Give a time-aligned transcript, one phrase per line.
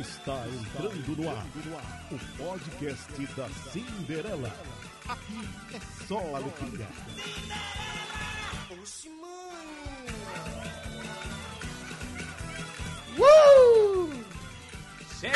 [0.00, 1.44] Está entrando no ar
[2.12, 4.52] o podcast da Cinderela.
[5.08, 6.86] Aqui é só alegria.
[9.20, 9.58] Mãe.
[13.18, 13.57] Uh!
[15.20, 15.34] Chega!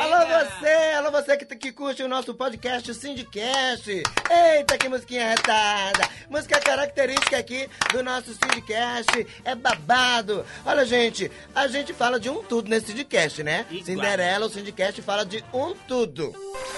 [0.00, 3.90] Alô você, alô você que, que curte o nosso podcast Syndicast.
[3.90, 6.08] Eita, que musiquinha retada.
[6.30, 9.26] Música característica aqui do nosso Syndicast.
[9.44, 10.46] É babado.
[10.64, 13.66] Olha, gente, a gente fala de um tudo nesse Syndicast, né?
[13.68, 13.84] Igual.
[13.84, 16.32] Cinderela, o Syndicast fala de um tudo.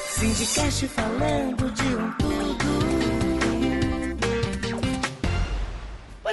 [0.08, 1.97] Sindicast falando de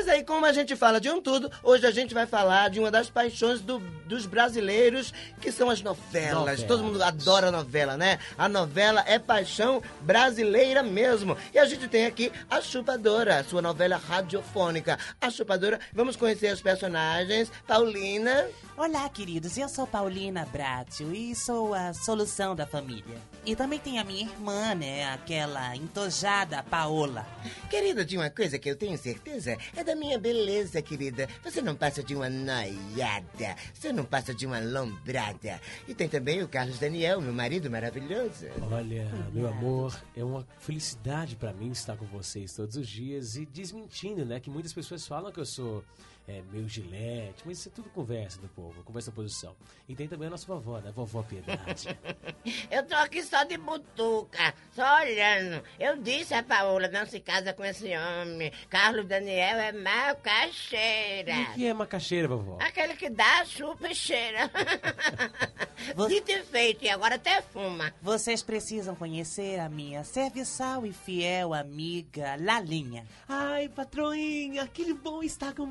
[0.06, 2.80] Pois aí, como a gente fala de um tudo, hoje a gente vai falar de
[2.80, 6.32] uma das paixões do- dos brasileiros, que são as novelas.
[6.36, 6.62] Novelas.
[6.64, 8.20] Todo mundo adora novela, né?
[8.38, 11.36] A novela é paixão brasileira mesmo.
[11.52, 15.00] E a gente tem aqui a Chupadora, sua novela radiofônica.
[15.20, 17.52] A Chupadora, vamos conhecer os personagens.
[17.66, 18.48] Paulina.
[18.78, 19.58] Olá, queridos.
[19.58, 23.18] Eu sou Paulina Bratio e sou a solução da família.
[23.44, 25.06] E também tem a minha irmã, né?
[25.14, 27.26] Aquela entojada Paola.
[27.72, 31.28] Querida, de uma coisa que eu tenho certeza é da minha beleza, querida.
[31.44, 35.60] Você não passa de uma noiada, você não passa de uma lombrada.
[35.88, 38.46] E tem também o Carlos Daniel, meu marido maravilhoso.
[38.72, 43.46] Olha, meu amor, é uma felicidade pra mim estar com vocês todos os dias e
[43.46, 44.40] desmentindo, né?
[44.40, 45.84] Que muitas pessoas falam que eu sou
[46.28, 49.56] é, meio gilete, mas isso é tudo conversa do povo, conversa da posição.
[49.88, 50.92] E tem também a nossa vovó, né?
[50.92, 51.88] Vovó Piedade.
[52.72, 55.64] Eu tô aqui só de butuca, só olhando.
[55.80, 58.52] Eu disse a Paola, não se casa com esse homem.
[58.70, 61.34] Carlos Daniel é mau cacheira.
[61.52, 62.58] o que é macaxeira, vovó?
[62.60, 64.50] Aquele que dá, chupa e cheira.
[66.08, 67.94] Dito e feito, e agora até fuma.
[68.02, 73.06] Vocês precisam conhecer a minha serviçal e fiel amiga Lalinha.
[73.28, 75.70] Ai, patroinha, que bom estar com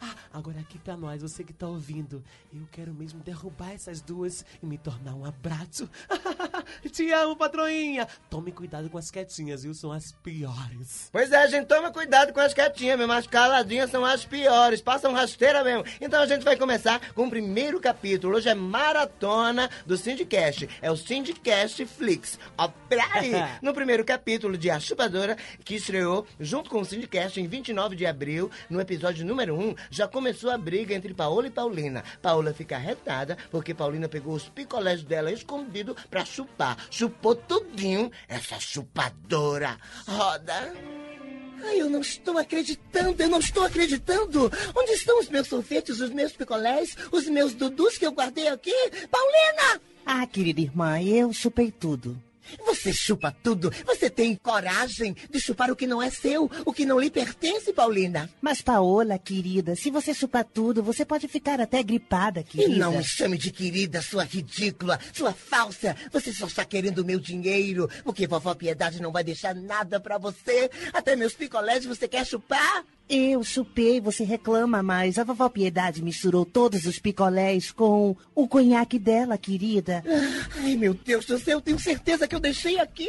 [0.00, 4.44] Ah, agora aqui pra nós, você que tá ouvindo, eu quero mesmo derrubar essas duas
[4.62, 5.88] e me tornar um abraço.
[6.92, 8.06] Te amo, patroinha.
[8.28, 9.72] Tome cuidado com as quietinhas, viu?
[9.72, 11.08] São as piores.
[11.10, 13.12] Pois é, gente, toma cuidado com as quietinhas mesmo.
[13.12, 15.84] As caladinhas são as piores, passam rasteira mesmo.
[16.00, 18.36] Então a gente vai começar com o primeiro capítulo.
[18.36, 20.68] Hoje é maratona do Syndicast.
[20.82, 22.38] É o Syndicast Flix.
[22.58, 22.70] Ó,
[23.62, 28.06] no primeiro capítulo de A Chupadora, que estreou junto com o Syndicast em 29 de
[28.06, 32.02] abril, no episódio número 1, já começou a briga entre Paola e Paulina.
[32.20, 36.76] Paola fica retada porque Paulina pegou os picolés dela escondido pra chupar.
[36.90, 39.78] Chupou tudinho essa chupadora.
[40.06, 40.74] Roda.
[41.64, 44.50] Ai, eu não estou acreditando, eu não estou acreditando.
[44.74, 48.74] Onde estão os meus sorvetes, os meus picolés, os meus dudus que eu guardei aqui?
[49.10, 49.80] Paulina!
[50.04, 52.22] Ah, querida irmã, eu chupei tudo.
[52.64, 53.72] Você chupa tudo.
[53.86, 57.72] Você tem coragem de chupar o que não é seu, o que não lhe pertence,
[57.72, 58.30] Paulina.
[58.40, 62.76] Mas, Paola, querida, se você chupar tudo, você pode ficar até gripada, E querida.
[62.78, 65.96] não me chame de querida, sua ridícula, sua falsa.
[66.12, 70.18] Você só está querendo o meu dinheiro, porque vovó Piedade não vai deixar nada pra
[70.18, 70.70] você.
[70.92, 72.84] Até meus picolés você quer chupar?
[73.08, 78.98] Eu chupei, você reclama, mas a vovó Piedade misturou todos os picolés com o conhaque
[78.98, 80.02] dela, querida.
[80.56, 83.08] Ai, meu Deus do céu, eu tenho certeza que eu deixei aqui.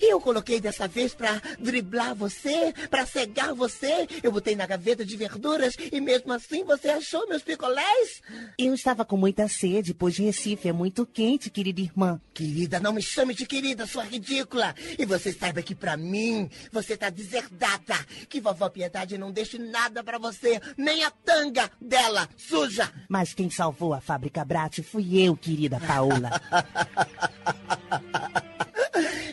[0.00, 4.06] Eu coloquei dessa vez pra driblar você, pra cegar você.
[4.22, 8.22] Eu botei na gaveta de verduras e mesmo assim você achou meus picolés?
[8.56, 12.20] Eu estava com muita sede, pois Recife é muito quente, querida irmã.
[12.32, 14.72] Querida, não me chame de querida, sua ridícula.
[14.96, 17.96] E você saiba que pra mim, você tá deserdada.
[18.28, 22.92] Que vovó Piedade não deixe nada pra você, nem a tanga dela, suja.
[23.08, 26.30] Mas quem salvou a fábrica Brat fui eu, querida Paola.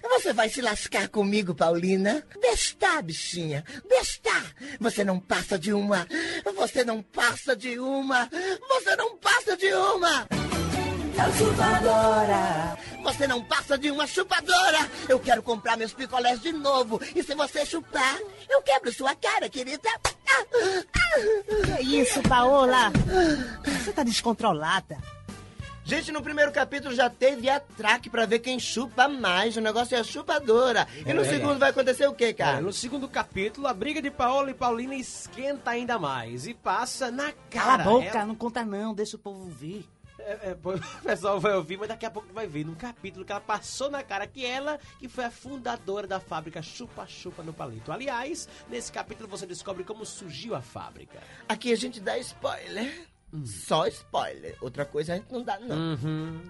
[0.02, 2.24] Você vai se lascar comigo, Paulina?
[2.42, 3.64] Besta, bichinha.
[3.88, 4.32] Besta.
[4.80, 6.08] Você não passa de uma.
[6.56, 8.30] Você não passa de uma.
[8.70, 10.28] Você não passa de uma.
[13.04, 14.80] Você não passa de uma chupadora.
[15.08, 17.00] Eu quero comprar meus picolés de novo.
[17.16, 18.18] E se você chupar,
[18.50, 19.90] eu quebro sua cara, querida.
[21.78, 22.92] Que isso, Paola?
[23.66, 24.98] Você tá descontrolada.
[25.84, 29.58] Gente, no primeiro capítulo já teve atraque pra ver quem chupa mais.
[29.58, 30.88] O negócio é a chupadora.
[31.04, 31.60] E no É segundo verdade.
[31.60, 32.62] vai acontecer o quê, Olha, cara?
[32.62, 37.32] no segundo capítulo, a briga de Paola e Paulina esquenta ainda mais e passa na
[37.50, 37.82] Cala cara.
[37.84, 39.84] a boca, Ela- não conta não, deixa o povo ver.
[40.20, 43.32] É, é, o pessoal vai ouvir, mas daqui a pouco vai ver no capítulo que
[43.32, 47.54] ela passou na cara que ela que foi a fundadora da fábrica Chupa Chupa no
[47.54, 47.92] Palito.
[47.92, 51.20] Aliás, nesse capítulo você descobre como surgiu a fábrica.
[51.48, 53.08] Aqui a gente dá spoiler.
[53.46, 54.58] Só spoiler.
[54.62, 55.76] Outra coisa a gente não dá, não.
[55.76, 56.42] Uhum.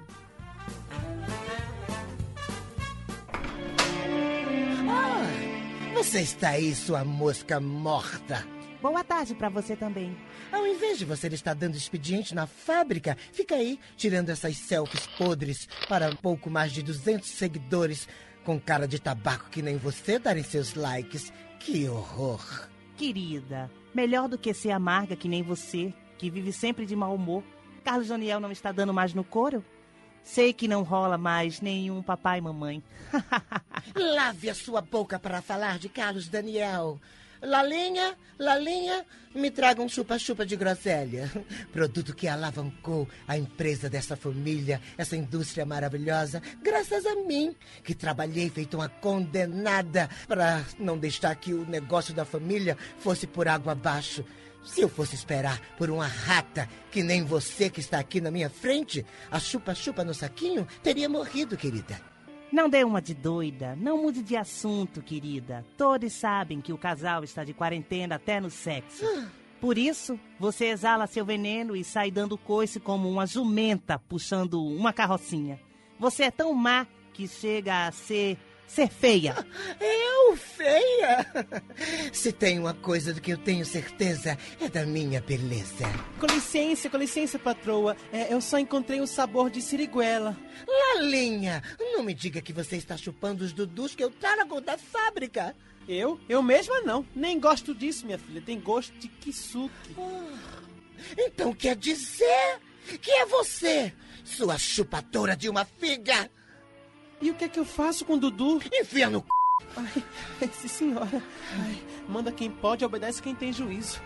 [5.95, 8.58] Você está aí, sua mosca morta.
[8.81, 10.17] Boa tarde pra você também.
[10.51, 15.67] Ao invés de você estar dando expediente na fábrica, fica aí tirando essas selfies podres
[15.89, 18.07] para um pouco mais de 200 seguidores
[18.45, 21.33] com cara de tabaco que nem você darem seus likes.
[21.59, 22.69] Que horror.
[22.95, 27.43] Querida, melhor do que ser amarga que nem você, que vive sempre de mau humor.
[27.83, 29.63] Carlos Daniel não está dando mais no couro?
[30.23, 32.83] Sei que não rola mais nenhum papai e mamãe.
[33.95, 36.99] Lave a sua boca para falar de Carlos Daniel.
[37.41, 41.31] Lalinha, Lalinha, me traga um chupa-chupa de groselha.
[41.71, 48.49] Produto que alavancou a empresa dessa família, essa indústria maravilhosa, graças a mim, que trabalhei
[48.49, 54.25] feito uma condenada para não deixar que o negócio da família fosse por água abaixo.
[54.63, 58.49] Se eu fosse esperar por uma rata que nem você que está aqui na minha
[58.49, 62.08] frente, a chupa-chupa no saquinho teria morrido, querida.
[62.51, 65.63] Não dê uma de doida, não mude de assunto, querida.
[65.77, 69.05] Todos sabem que o casal está de quarentena até no sexo.
[69.61, 74.91] Por isso, você exala seu veneno e sai dando coice como uma jumenta puxando uma
[74.91, 75.59] carrocinha.
[75.99, 78.37] Você é tão má que chega a ser
[78.69, 79.35] ser feia.
[79.79, 81.25] Eu, feia?
[82.13, 85.85] Se tem uma coisa do que eu tenho certeza, é da minha beleza.
[86.19, 87.97] Com licença, com licença, patroa.
[88.13, 90.37] É, eu só encontrei o sabor de siriguela.
[90.67, 95.55] Lalinha, não me diga que você está chupando os dudus que eu trago da fábrica.
[95.87, 96.19] Eu?
[96.29, 97.05] Eu mesma não.
[97.15, 98.41] Nem gosto disso, minha filha.
[98.41, 99.95] Tem gosto de kisuke.
[101.17, 102.59] Então quer dizer
[103.01, 103.93] que é você,
[104.23, 106.29] sua chupadora de uma figa?
[107.21, 108.61] E o que é que eu faço com o Dudu?
[108.73, 109.25] Enfia no c...
[110.41, 111.21] Ai, senhora.
[111.59, 114.01] Ai, manda quem pode, obedece quem tem juízo.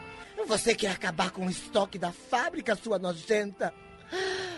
[0.48, 3.74] Você quer acabar com o estoque da fábrica, sua nojenta?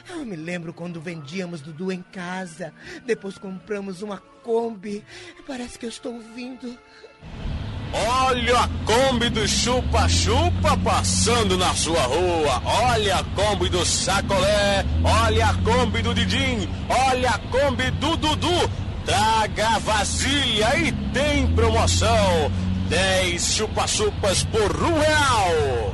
[0.10, 2.74] Eu me lembro quando vendíamos Dudu em casa.
[3.06, 5.04] Depois compramos uma Kombi.
[5.46, 6.78] Parece que eu estou ouvindo.
[8.36, 12.62] Olha a Kombi do Chupa Chupa passando na sua rua.
[12.66, 14.84] Olha a Kombi do Sacolé.
[15.24, 16.68] Olha a Kombi do Didim.
[16.90, 18.70] Olha a Kombi do Dudu.
[19.06, 22.52] Traga vazia e tem promoção.
[22.90, 25.94] 10 chupa-chupas por um real.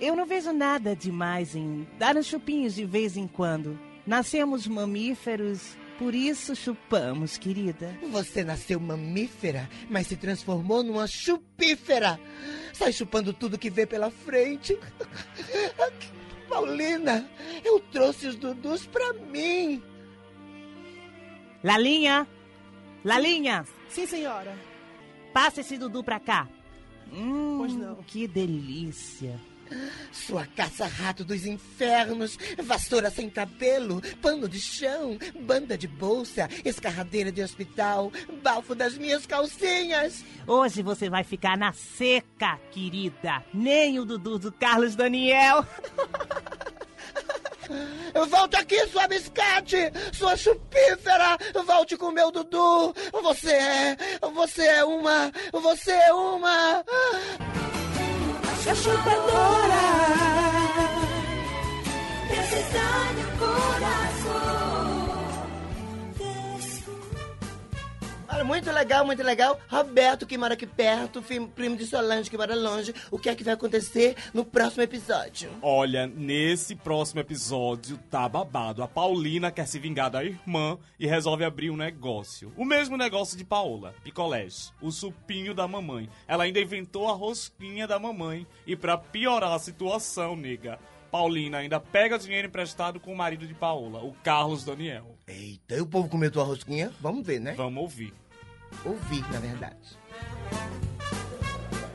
[0.00, 3.78] Eu não vejo nada demais em dar uns chupinhos de vez em quando.
[4.04, 5.60] Nascemos mamíferos,
[5.98, 7.96] por isso chupamos, querida.
[8.10, 12.18] Você nasceu mamífera, mas se transformou numa chupífera.
[12.72, 14.78] Sai chupando tudo que vê pela frente.
[16.48, 17.28] Paulina,
[17.64, 19.82] eu trouxe os Dudus pra mim.
[21.64, 22.26] Lalinha!
[23.04, 23.64] Lalinha!
[23.88, 24.56] Sim, senhora.
[25.32, 26.48] Passa esse Dudu pra cá.
[27.12, 27.96] Hum, Pois não.
[28.02, 29.38] Que delícia.
[30.12, 37.42] Sua caça-rato dos infernos, vassoura sem cabelo, pano de chão, banda de bolsa, escarradeira de
[37.42, 40.24] hospital, bafo das minhas calcinhas.
[40.46, 43.44] Hoje você vai ficar na seca, querida.
[43.52, 45.66] Nem o Dudu do Carlos Daniel.
[48.28, 51.36] Volte aqui, sua biscate, sua chupífera,
[51.66, 52.94] volte com o meu Dudu.
[53.22, 53.96] Você é,
[54.32, 56.84] você é uma, você é uma.
[58.68, 59.86] A chupadora
[62.26, 64.95] Precisa meu coração
[68.36, 69.58] Olha, muito legal, muito legal.
[69.66, 71.24] Roberto, que mora aqui perto,
[71.54, 72.94] primo de Solange, que mora longe.
[73.10, 75.50] O que é que vai acontecer no próximo episódio?
[75.62, 78.82] Olha, nesse próximo episódio tá babado.
[78.82, 82.52] A Paulina quer se vingar da irmã e resolve abrir um negócio.
[82.58, 86.06] O mesmo negócio de Paola, picolés, o supinho da mamãe.
[86.28, 88.46] Ela ainda inventou a rosquinha da mamãe.
[88.66, 90.78] E pra piorar a situação, nega,
[91.10, 95.16] Paulina ainda pega dinheiro emprestado com o marido de Paola, o Carlos Daniel.
[95.26, 96.92] Eita, e o povo comeu tua rosquinha?
[97.00, 97.54] Vamos ver, né?
[97.54, 98.12] Vamos ouvir.
[98.84, 99.98] Ouvir, na verdade.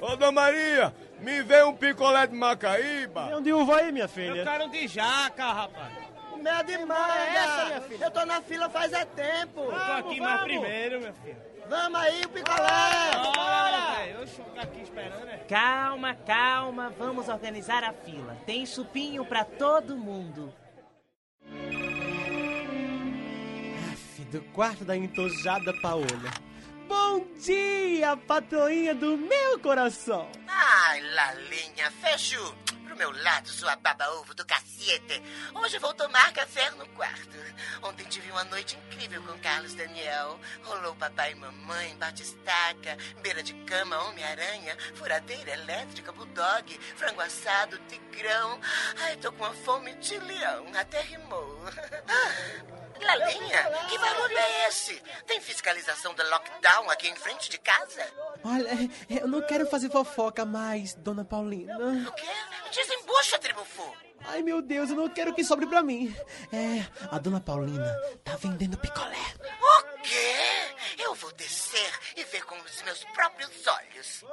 [0.01, 3.27] Ô, Dona Maria, me vê um picolé de Macaíba.
[3.27, 4.43] Tem onde uva aí, minha filha?
[4.43, 5.93] quero de jaca, rapaz.
[6.35, 7.15] Minha demanda!
[7.15, 8.05] é essa, minha filha?
[8.05, 9.61] Eu tô na fila faz é tempo.
[9.65, 11.37] Tô aqui mais primeiro, meu filho.
[11.69, 13.11] Vamos aí, o picolé!
[13.23, 14.07] Bora!
[14.07, 15.37] Eu ficar aqui esperando, né?
[15.47, 18.35] Calma, calma, vamos organizar a fila.
[18.45, 20.51] Tem chupinho pra todo mundo.
[24.31, 26.50] Do quarto da entojada Paola.
[26.91, 30.29] Bom dia, patroinha do meu coração.
[30.45, 35.23] Ai, Lalinha, fecho pro meu lado, sua baba-ovo do cacete.
[35.53, 37.37] Hoje vou tomar café no quarto.
[37.81, 40.37] Ontem tive uma noite incrível com Carlos Daniel.
[40.63, 48.59] Rolou papai e mamãe, batistaca, beira de cama, Homem-Aranha, furadeira elétrica, bulldog, frango assado, tigrão.
[48.99, 51.57] Ai, tô com uma fome de leão, até rimou.
[53.03, 55.01] Lalinha, que barulho é esse?
[55.25, 58.07] Tem fiscalização do lockdown aqui em frente de casa?
[58.43, 58.69] Olha,
[59.09, 61.77] eu não quero fazer fofoca mais, dona Paulina.
[61.77, 62.27] O quê?
[62.71, 63.95] Desembucha, Tribufu.
[64.25, 66.15] Ai, meu Deus, eu não quero que sobre pra mim.
[66.53, 67.91] É, a dona Paulina
[68.23, 69.17] tá vendendo picolé.
[69.61, 70.35] O quê?
[70.99, 74.23] Eu vou descer e ver com os meus próprios olhos.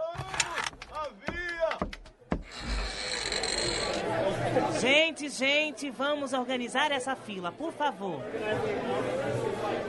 [4.81, 8.23] Gente, gente, vamos organizar essa fila, por favor.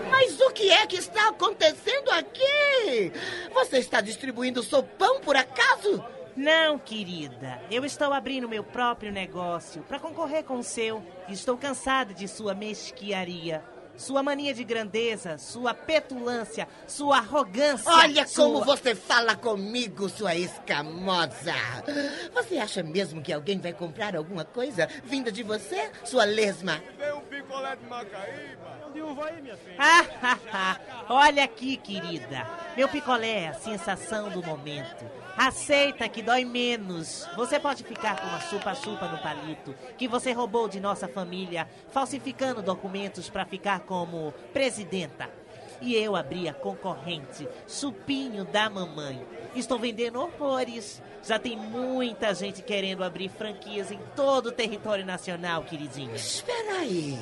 [0.09, 3.11] Mas o que é que está acontecendo aqui?
[3.53, 6.03] Você está distribuindo sopão por acaso?
[6.35, 7.61] Não, querida.
[7.69, 11.03] Eu estou abrindo meu próprio negócio para concorrer com o seu.
[11.27, 13.63] Estou cansada de sua mesquiaria.
[13.99, 17.91] Sua mania de grandeza, sua petulância, sua arrogância.
[17.91, 18.45] Olha sua...
[18.45, 21.53] como você fala comigo, sua escamosa.
[22.33, 26.81] Você acha mesmo que alguém vai comprar alguma coisa vinda de você, sua lesma?
[26.97, 28.79] Tem um picolé de Macaíba.
[29.77, 30.79] Ah, ah, ah.
[31.09, 32.47] Olha aqui, querida.
[32.77, 35.18] Meu picolé é a sensação do momento.
[35.39, 37.25] Aceita que dói menos.
[37.37, 42.61] Você pode ficar com uma chupa-chupa no palito que você roubou de nossa família, falsificando
[42.61, 45.29] documentos para ficar como presidenta.
[45.79, 49.25] E eu abri a concorrente, Chupinho da Mamãe.
[49.55, 51.01] Estou vendendo horrores.
[51.23, 56.15] Já tem muita gente querendo abrir franquias em todo o território nacional, queridinha.
[56.15, 57.17] Espera aí.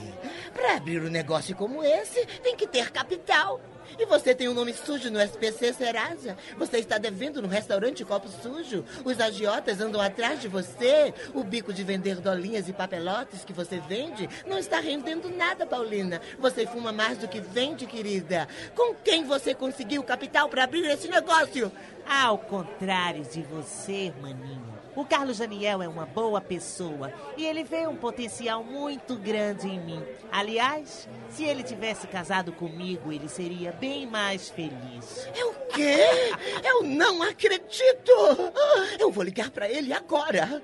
[0.53, 3.61] Para abrir um negócio como esse, tem que ter capital.
[3.99, 6.37] E você tem um nome sujo no SPC Serasa.
[6.57, 8.83] Você está devendo no restaurante Copo Sujo.
[9.03, 11.13] Os agiotas andam atrás de você.
[11.33, 16.21] O bico de vender dolinhas e papelotes que você vende não está rendendo nada, Paulina.
[16.39, 18.47] Você fuma mais do que vende, querida.
[18.75, 21.71] Com quem você conseguiu capital para abrir esse negócio?
[22.07, 24.76] Ao contrário de você, maninho.
[24.97, 29.79] O Carlos Daniel é uma boa pessoa e ele vê um potencial muito grande em
[29.79, 30.03] mim.
[30.31, 35.29] Aliás, se ele tivesse casado comigo, ele seria bem mais feliz.
[35.35, 35.99] É o quê?
[36.63, 38.11] Eu não acredito!
[38.97, 40.63] Eu vou ligar para ele agora.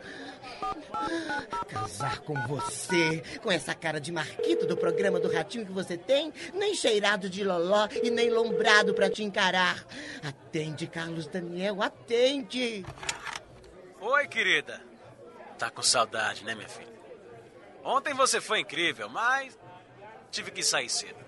[1.68, 6.34] Casar com você, com essa cara de marquito do programa do Ratinho que você tem,
[6.56, 9.86] nem cheirado de loló e nem lombrado para te encarar.
[10.24, 12.84] Atende, Carlos Daniel, atende!
[14.06, 14.82] Oi, querida.
[15.58, 16.92] Tá com saudade, né, minha filha?
[17.86, 19.58] Ontem você foi incrível, mas
[20.30, 21.24] tive que sair cedo.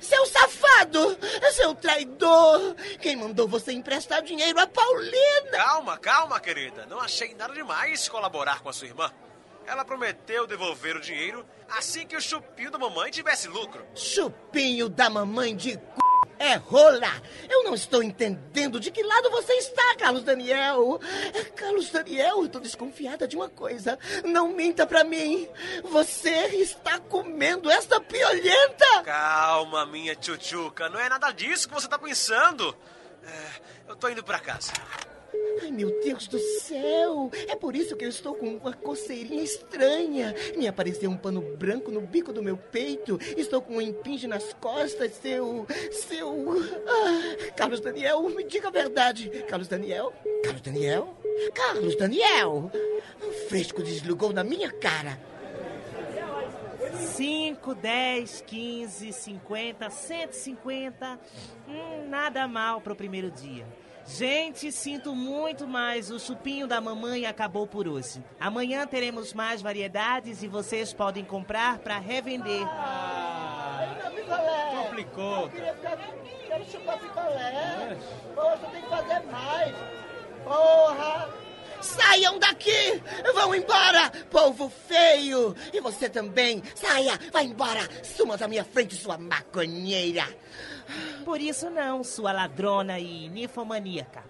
[0.00, 1.18] Seu safado!
[1.52, 2.74] Seu traidor!
[3.02, 5.50] Quem mandou você emprestar dinheiro a Paulina?
[5.50, 6.86] Calma, calma, querida.
[6.86, 9.12] Não achei nada demais colaborar com a sua irmã.
[9.66, 13.86] Ela prometeu devolver o dinheiro assim que o chupinho da mamãe tivesse lucro.
[13.94, 15.80] Chupinho da mamãe de c...
[16.38, 17.10] é rola!
[17.48, 21.00] Eu não estou entendendo de que lado você está, Carlos Daniel.
[21.34, 23.98] É, Carlos Daniel, eu tô desconfiada de uma coisa.
[24.24, 25.48] Não minta pra mim.
[25.84, 29.02] Você está comendo esta piolhenta!
[29.04, 30.88] Calma, minha tchutchuca.
[30.88, 32.76] Não é nada disso que você tá pensando.
[33.24, 34.72] É, eu tô indo pra casa.
[35.62, 37.30] Ai, meu Deus do céu!
[37.48, 40.34] É por isso que eu estou com uma coceirinha estranha.
[40.56, 43.18] Me apareceu um pano branco no bico do meu peito.
[43.36, 45.66] Estou com um impinge nas costas, seu.
[45.90, 46.46] seu.
[46.86, 49.28] Ah, Carlos Daniel, me diga a verdade.
[49.48, 50.12] Carlos Daniel?
[50.44, 51.16] Carlos Daniel?
[51.54, 52.70] Carlos Daniel!
[53.22, 55.18] Um fresco desligou na minha cara.
[57.16, 61.20] 5, 10, 15, 50, 150.
[61.68, 63.66] Hum, nada mal pro primeiro dia.
[64.06, 68.22] Gente, sinto muito, mas o chupinho da mamãe acabou por hoje.
[68.38, 72.66] Amanhã teremos mais variedades e vocês podem comprar para revender.
[74.82, 75.42] Complicou.
[75.42, 75.98] Eu queria ficar.
[76.46, 77.96] Quero chupar picolé.
[78.34, 79.74] Poxa, tem que fazer mais.
[80.44, 81.45] Porra!
[81.86, 83.00] Saiam daqui!
[83.32, 85.54] Vão embora, povo feio!
[85.72, 86.62] E você também!
[86.74, 87.18] Saia!
[87.32, 87.88] Vai embora!
[88.02, 90.26] Suma da minha frente, sua maconheira!
[91.24, 94.24] Por isso não, sua ladrona e ninfomaníaca.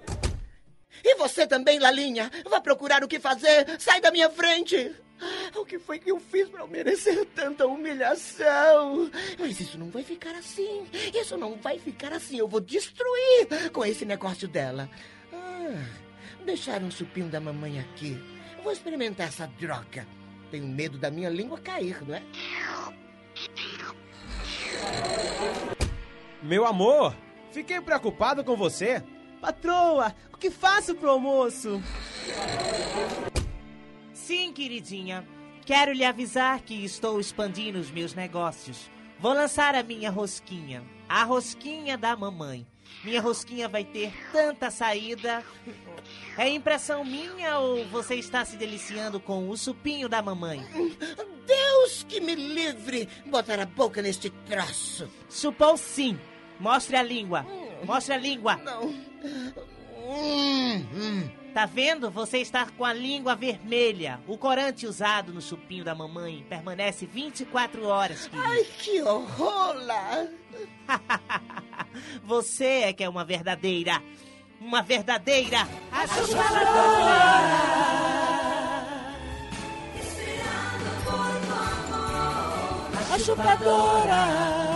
[1.02, 2.30] E você também, Lalinha!
[2.48, 3.80] Vá procurar o que fazer!
[3.80, 4.94] Sai da minha frente!
[5.54, 9.10] O que foi que eu fiz para merecer tanta humilhação?
[9.38, 10.86] Mas isso não vai ficar assim.
[11.14, 12.38] Isso não vai ficar assim.
[12.38, 14.90] Eu vou destruir com esse negócio dela.
[15.32, 16.05] Ah,
[16.46, 18.16] deixaram o chupinho da mamãe aqui.
[18.62, 20.06] Vou experimentar essa droga.
[20.50, 22.22] Tenho medo da minha língua cair, não é?
[26.42, 27.14] Meu amor,
[27.50, 29.02] fiquei preocupado com você.
[29.40, 31.82] Patroa, o que faço pro almoço?
[34.12, 35.26] Sim, queridinha.
[35.64, 38.90] Quero lhe avisar que estou expandindo os meus negócios.
[39.18, 40.84] Vou lançar a minha rosquinha.
[41.08, 42.66] A rosquinha da mamãe.
[43.04, 45.44] Minha rosquinha vai ter tanta saída.
[46.36, 50.64] É impressão minha ou você está se deliciando com o supinho da mamãe?
[51.46, 55.08] Deus, que me livre botar a boca neste troço.
[55.30, 56.18] Chupou sim.
[56.58, 57.46] Mostre a língua.
[57.84, 58.56] Mostre a língua.
[58.56, 58.92] Não.
[60.06, 61.30] Hum, hum.
[61.52, 62.10] Tá vendo?
[62.10, 64.20] Você está com a língua vermelha.
[64.28, 68.46] O corante usado no chupinho da mamãe permanece 24 horas, querido.
[68.46, 69.74] Ai, que horror!
[72.24, 74.02] Você é que é uma verdadeira.
[74.60, 75.66] Uma verdadeira.
[75.90, 77.16] A chupadora.
[83.12, 84.75] A chupadora.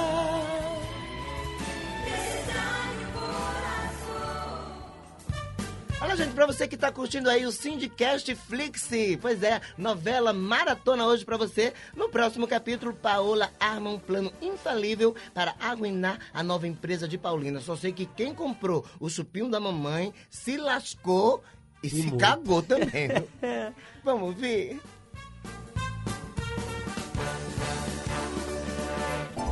[6.03, 8.89] Olha, gente, pra você que tá curtindo aí o Syndicast Flix,
[9.21, 11.75] pois é, novela maratona hoje pra você.
[11.95, 17.61] No próximo capítulo, Paola arma um plano infalível para aguinar a nova empresa de Paulina.
[17.61, 21.45] Só sei que quem comprou o chupinho da mamãe se lascou
[21.83, 22.17] e, se muito.
[22.17, 23.09] cagou também.
[23.09, 23.29] viu?
[24.03, 24.81] Vamos ver?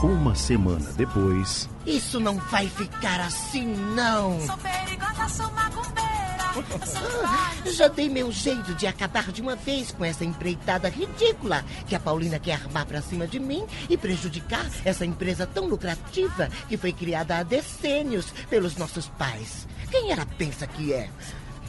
[0.02, 1.69] Uma semana depois.
[1.85, 4.40] Isso não vai ficar assim, não.
[4.47, 6.17] Sou perigosa, sou macumbeira.
[7.73, 12.00] Já dei meu jeito de acabar de uma vez com essa empreitada ridícula que a
[12.00, 16.93] Paulina quer armar pra cima de mim e prejudicar essa empresa tão lucrativa que foi
[16.93, 19.67] criada há decênios pelos nossos pais.
[19.91, 21.09] Quem ela pensa que é?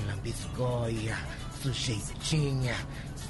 [0.08, 1.18] Lambisgoia,
[1.62, 2.76] sujeitinha,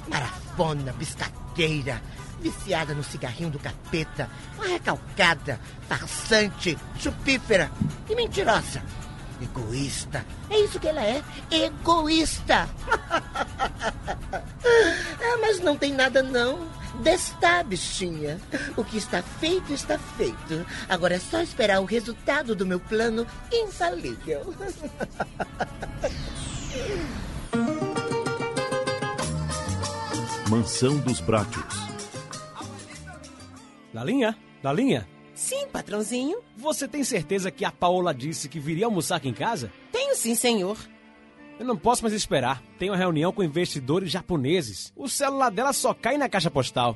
[0.08, 2.00] marafona, biscateira,
[2.40, 7.70] viciada no cigarrinho do capeta, uma recalcada, farsante, chupífera
[8.08, 8.82] e mentirosa.
[9.40, 10.24] Egoísta.
[10.48, 11.22] É isso que ela é.
[11.50, 12.68] Egoísta.
[14.30, 16.68] ah, mas não tem nada não.
[17.02, 18.38] Desta, bichinha.
[18.76, 20.66] O que está feito, está feito.
[20.88, 24.54] Agora é só esperar o resultado do meu plano infalível.
[30.50, 31.64] Mansão dos Brátios.
[33.94, 34.36] Lalinha?
[34.62, 35.08] Lalinha?
[35.40, 36.38] Sim, patrãozinho.
[36.54, 39.72] Você tem certeza que a Paola disse que viria almoçar aqui em casa?
[39.90, 40.76] Tenho sim, senhor.
[41.58, 42.62] Eu não posso mais esperar.
[42.78, 44.92] Tenho uma reunião com investidores japoneses.
[44.94, 46.94] O celular dela só cai na caixa postal.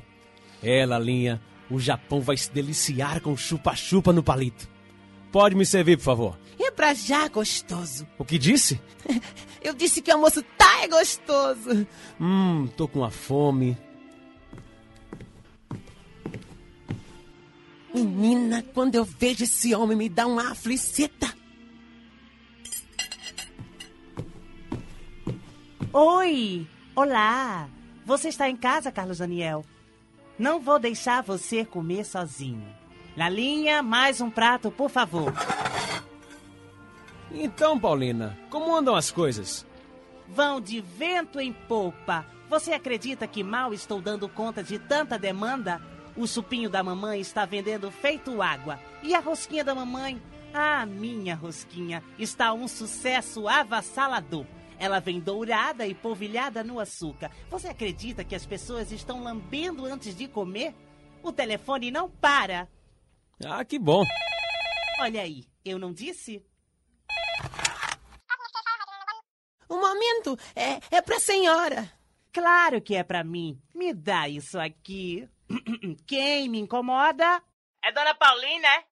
[0.61, 4.69] É, Lalinha, o Japão vai se deliciar com chupa-chupa no palito.
[5.31, 6.39] Pode me servir, por favor.
[6.59, 8.07] É pra já gostoso.
[8.15, 8.79] O que disse?
[9.59, 11.87] Eu disse que o almoço tá é gostoso.
[12.21, 13.75] Hum, tô com uma fome.
[17.95, 21.33] Menina, quando eu vejo esse homem me dá uma aflicita.
[25.93, 26.67] Oi!
[26.93, 27.69] Olá!
[28.05, 29.63] Você está em casa, Carlos Daniel?
[30.37, 32.67] Não vou deixar você comer sozinho.
[33.15, 35.33] Lalinha, mais um prato, por favor.
[37.31, 39.65] Então, Paulina, como andam as coisas?
[40.27, 42.25] Vão de vento em popa.
[42.49, 45.81] Você acredita que mal estou dando conta de tanta demanda?
[46.15, 48.79] O supinho da mamãe está vendendo feito água.
[49.03, 50.21] E a rosquinha da mamãe?
[50.53, 54.45] Ah, minha rosquinha, está um sucesso avassalador.
[54.79, 57.31] Ela vem dourada e polvilhada no açúcar.
[57.49, 60.73] Você acredita que as pessoas estão lambendo antes de comer?
[61.21, 62.69] O telefone não para.
[63.43, 64.03] Ah, que bom.
[64.99, 66.41] Olha aí, eu não disse?
[69.69, 71.91] Um momento, é, é pra senhora.
[72.31, 73.59] Claro que é pra mim.
[73.73, 75.27] Me dá isso aqui.
[76.07, 77.41] Quem me incomoda?
[77.83, 78.85] É Dona Paulina, é?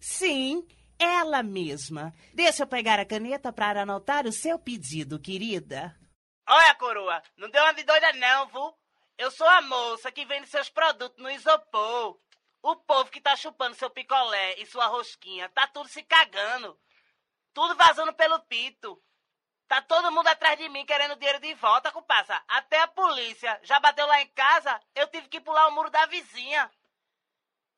[0.00, 0.66] Sim,
[0.98, 2.14] ela mesma.
[2.34, 5.96] Deixa eu pegar a caneta para anotar o seu pedido, querida.
[6.46, 8.74] Olha, coroa, não deu uma de doida não, viu?
[9.16, 12.18] Eu sou a moça que vende seus produtos no isopor.
[12.62, 16.78] O povo que tá chupando seu picolé e sua rosquinha tá tudo se cagando.
[17.54, 19.00] Tudo vazando pelo pito.
[19.70, 22.42] Tá todo mundo atrás de mim querendo dinheiro de volta, comparsa.
[22.48, 26.06] Até a polícia já bateu lá em casa, eu tive que pular o muro da
[26.06, 26.68] vizinha.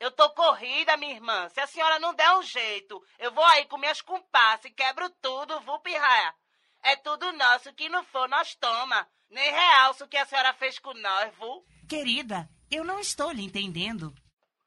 [0.01, 1.51] Eu tô corrida, minha irmã.
[1.51, 5.11] Se a senhora não der um jeito, eu vou aí com minhas comparsas e quebro
[5.21, 6.35] tudo, viu, pirraia?
[6.83, 9.07] É tudo nosso, que não for, nós toma.
[9.29, 11.63] Nem realço o que a senhora fez com nós, viu?
[11.87, 14.15] Querida, eu não estou lhe entendendo.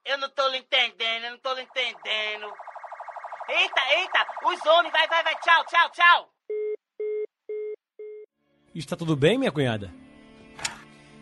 [0.06, 2.54] Eu não tô lhe entendendo, eu não tô lhe entendendo.
[3.50, 6.35] Eita, eita, os homens, vai, vai, vai, tchau, tchau, tchau.
[8.76, 9.94] Está tudo bem, minha cunhada?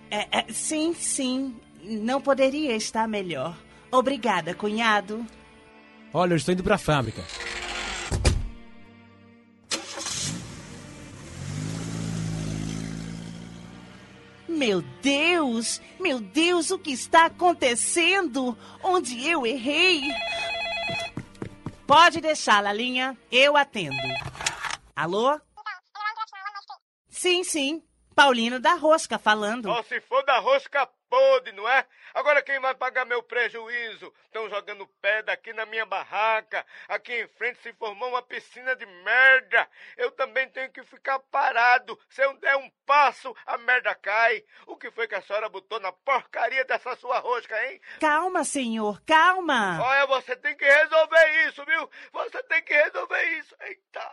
[0.10, 1.56] É, é, sim, sim.
[1.84, 3.56] Não poderia estar melhor.
[3.92, 5.26] Obrigada, cunhado.
[6.12, 7.24] Olha, eu estou indo pra fábrica.
[14.48, 15.82] Meu Deus!
[16.00, 18.58] Meu Deus, o que está acontecendo?
[18.84, 20.02] Onde eu errei?
[21.86, 23.18] Pode deixar, Lalinha.
[23.32, 23.96] Eu atendo.
[24.96, 25.39] Alô?
[27.23, 27.81] Sim, sim.
[28.13, 29.73] Paulino da Rosca falando.
[29.73, 31.86] Só se for da rosca podre, não é?
[32.13, 34.13] Agora quem vai pagar meu prejuízo?
[34.25, 36.65] Estão jogando pedra aqui na minha barraca.
[36.89, 39.69] Aqui em frente se formou uma piscina de merda.
[39.95, 41.97] Eu também tenho que ficar parado.
[42.09, 44.43] Se eu der um passo, a merda cai.
[44.67, 47.79] O que foi que a senhora botou na porcaria dessa sua rosca, hein?
[48.01, 49.81] Calma, senhor, calma.
[49.81, 51.89] Olha, você tem que resolver isso, viu?
[52.12, 53.55] Você tem que resolver isso.
[53.62, 54.12] Eita.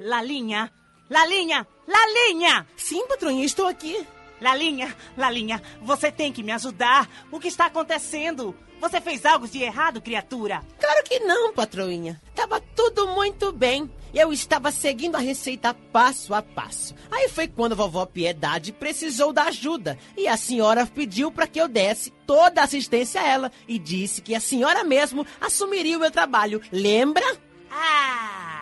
[0.00, 0.72] Lalinha,
[1.10, 2.66] Lalinha, Lalinha!
[2.76, 4.06] Sim, patroinha, estou aqui.
[4.40, 7.08] Lalinha, Lalinha, você tem que me ajudar.
[7.30, 8.54] O que está acontecendo?
[8.80, 10.62] Você fez algo de errado, criatura?
[10.78, 12.20] Claro que não, patroinha.
[12.34, 13.90] Tava tudo muito bem.
[14.12, 16.94] Eu estava seguindo a receita passo a passo.
[17.10, 21.60] Aí foi quando a vovó Piedade precisou da ajuda e a senhora pediu para que
[21.60, 26.00] eu desse toda a assistência a ela e disse que a senhora mesmo assumiria o
[26.00, 26.60] meu trabalho.
[26.70, 27.24] Lembra?
[27.70, 28.53] Ah!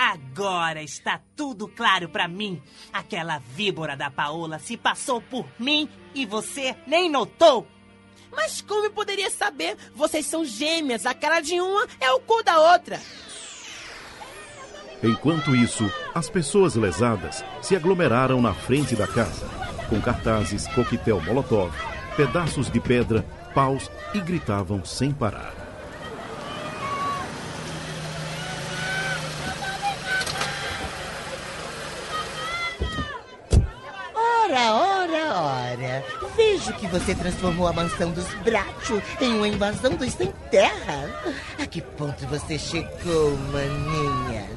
[0.00, 2.62] Agora está tudo claro para mim.
[2.92, 7.66] Aquela víbora da Paola se passou por mim e você nem notou.
[8.30, 9.76] Mas como eu poderia saber?
[9.96, 13.00] Vocês são gêmeas, a cara de uma é o cu da outra.
[15.02, 19.48] Enquanto isso, as pessoas lesadas se aglomeraram na frente da casa,
[19.88, 21.72] com cartazes, coquetel molotov,
[22.16, 25.68] pedaços de pedra, paus e gritavam sem parar.
[34.50, 34.72] Ora,
[36.36, 41.22] Vejo que você transformou a mansão dos Bracho em uma invasão dos sem terra.
[41.58, 44.48] A que ponto você chegou, maninha?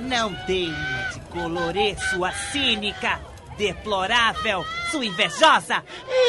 [0.00, 3.20] Não deima de colorê, sua cínica,
[3.58, 5.82] deplorável, sua invejosa.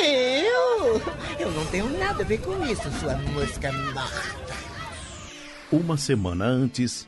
[0.03, 1.01] Eu?
[1.39, 4.57] Eu não tenho nada a ver com isso, sua mosca morta.
[5.71, 7.05] Uma semana antes,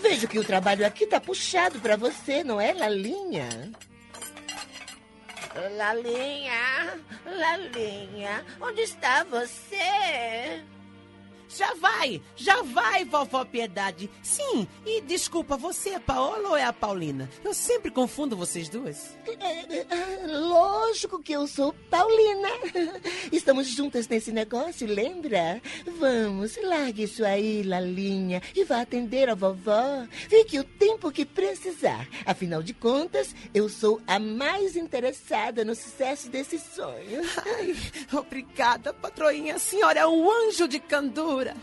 [0.00, 3.72] Vejo que o trabalho aqui tá puxado pra você, não é, Lalinha?
[5.76, 10.62] Lalinha, Lalinha, onde está você?
[11.48, 14.10] Já vai, já vai, vovó Piedade.
[14.22, 17.28] Sim, e desculpa, você é a Paola ou é a Paulina?
[17.42, 19.16] Eu sempre confundo vocês duas.
[19.26, 22.48] É, Lógico que eu sou Paulina.
[23.32, 25.60] Estamos juntas nesse negócio, lembra?
[25.98, 30.06] Vamos, largue isso aí, Lalinha, e vá atender a vovó.
[30.10, 32.06] Fique o tempo que precisar.
[32.26, 37.22] Afinal de contas, eu sou a mais interessada no sucesso desse sonho.
[37.56, 37.74] Ai,
[38.12, 39.54] obrigada, patroinha.
[39.54, 40.78] A senhora é um anjo de
[41.38, 41.54] candura.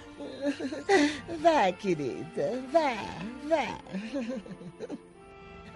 [1.41, 2.95] Vá, querida, vá,
[3.45, 3.79] vá.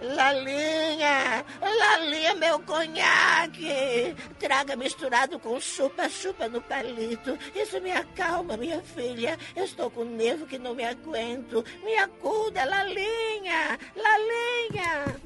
[0.00, 4.16] Lalinha, Lalinha, meu conhaque.
[4.38, 7.38] Traga misturado com chupa-chupa no palito.
[7.54, 9.38] Isso me acalma, minha filha.
[9.54, 11.62] Eu estou com nervo que não me aguento.
[11.84, 15.20] Me acuda, Lalinha, Lalinha.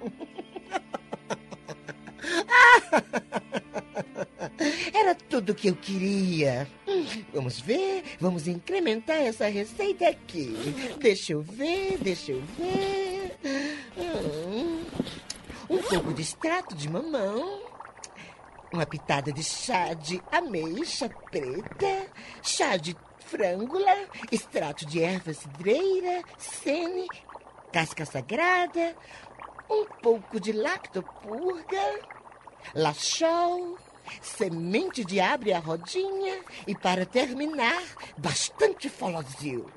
[4.94, 6.68] Era tudo o que eu queria.
[7.32, 10.54] Vamos ver, vamos incrementar essa receita aqui.
[10.98, 13.36] Deixa eu ver, deixa eu ver.
[13.96, 14.84] Hum,
[15.68, 17.62] Um pouco de extrato de mamão.
[18.72, 22.06] Uma pitada de chá de ameixa preta.
[22.42, 24.08] Chá de frângula.
[24.30, 26.22] Extrato de erva cidreira.
[26.38, 27.06] Sene.
[27.72, 28.94] Casca sagrada.
[29.70, 32.00] Um pouco de lactopurga.
[32.74, 33.78] Lachol,
[34.20, 37.82] semente de abre a rodinha e, para terminar,
[38.16, 39.66] bastante folozil.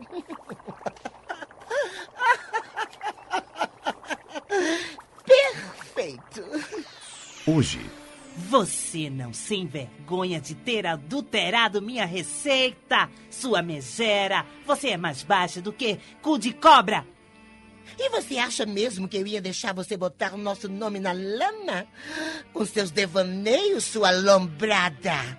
[5.25, 6.43] Perfeito!
[7.47, 7.79] hoje,
[8.35, 14.45] Você não se envergonha de ter adulterado minha receita, sua megera.
[14.65, 17.05] Você é mais baixa do que cu de cobra.
[17.97, 21.85] E você acha mesmo que eu ia deixar você botar o nosso nome na lama?
[22.51, 25.37] Com seus devaneios, sua lombrada!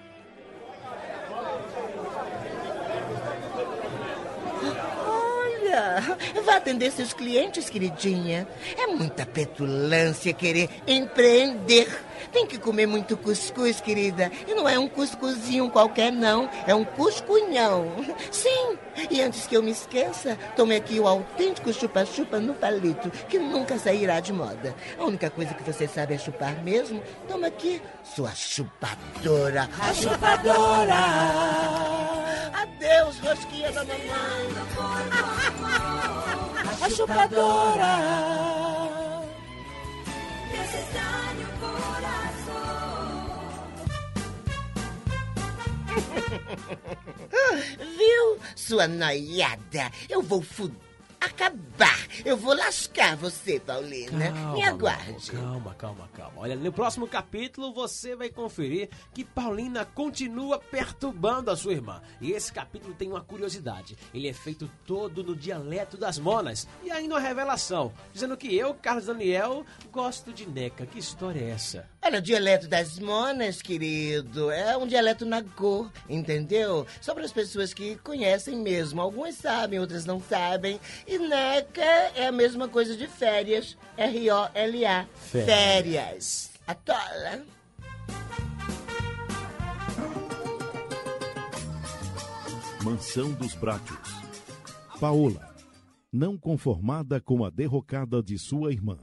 [5.07, 8.47] Olha, vá atender seus clientes, queridinha.
[8.77, 11.89] É muita petulância querer empreender.
[12.33, 14.31] Tem que comer muito cuscuz, querida.
[14.47, 16.49] E não é um cuscuzinho qualquer, não.
[16.67, 17.91] É um cuscunhão.
[18.31, 18.79] Sim.
[19.11, 23.79] E antes que eu me esqueça, tome aqui o autêntico chupa-chupa no palito, que nunca
[23.79, 24.75] sairá de moda.
[24.99, 27.03] A única coisa que você sabe é chupar mesmo.
[27.29, 29.69] Toma aqui, sua chupadora.
[29.81, 30.95] A chupadora.
[32.55, 34.05] Adeus, rosquinha da mamãe.
[36.85, 39.04] A chupadora.
[41.61, 42.45] Coração.
[47.99, 49.91] Viu, sua noiada?
[50.09, 50.84] Eu vou fuder.
[51.25, 52.05] Acabar!
[52.25, 54.31] Eu vou lascar você, Paulina.
[54.53, 55.31] Me aguarde.
[55.31, 56.33] Calma, calma, calma.
[56.37, 62.01] Olha, no próximo capítulo você vai conferir que Paulina continua perturbando a sua irmã.
[62.21, 63.97] E esse capítulo tem uma curiosidade.
[64.13, 66.69] Ele é feito todo no dialeto das monas.
[66.83, 70.87] E ainda uma revelação, dizendo que eu, Carlos Daniel, gosto de Neca.
[70.87, 71.89] Que história é essa?
[72.03, 76.87] Olha, o dialeto das monas, querido, é um dialeto nagô, entendeu?
[77.01, 79.01] Só para as pessoas que conhecem mesmo.
[79.01, 80.79] Algumas sabem, outras não sabem.
[81.07, 81.83] E Neca
[82.17, 83.77] é a mesma coisa de férias.
[83.97, 85.07] R-O-L-A.
[85.15, 85.47] Férias.
[85.47, 86.51] Férias.
[86.67, 87.45] Atola.
[92.83, 93.99] Mansão dos Brátios.
[95.01, 95.55] Paola,
[96.13, 98.99] não conformada com a derrocada de sua irmã,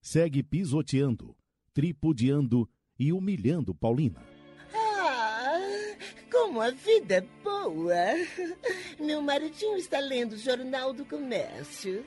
[0.00, 1.36] segue pisoteando,
[1.74, 4.35] tripudiando e humilhando Paulina.
[6.36, 7.94] Como a vida é boa.
[9.00, 12.04] Meu maridinho está lendo o Jornal do Comércio.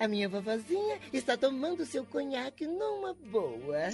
[0.00, 3.88] A minha vovozinha está tomando seu conhaque numa boa.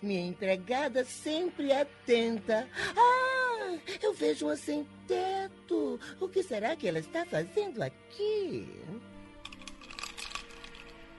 [0.00, 2.68] Minha empregada sempre atenta.
[2.96, 5.98] Ah, eu vejo uma sem teto.
[6.20, 8.68] O que será que ela está fazendo aqui?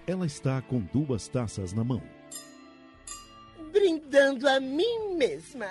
[0.08, 2.02] Ela está com duas taças na mão.
[3.84, 5.68] Brindando a mim mesma.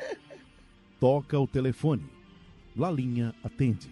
[1.00, 2.04] Toca o telefone.
[2.76, 3.90] Lalinha atende.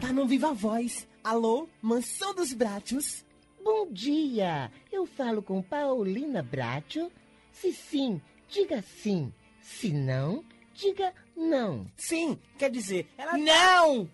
[0.00, 1.06] Tá no Viva Voz.
[1.22, 3.24] Alô, Mansão dos Brátios.
[3.62, 4.68] Bom dia.
[4.90, 7.08] Eu falo com Paulina Bratio?
[7.52, 9.32] Se sim, diga sim.
[9.62, 10.44] Se não,
[10.74, 11.86] diga não.
[11.96, 13.38] Sim, quer dizer, ela.
[13.38, 14.10] Não!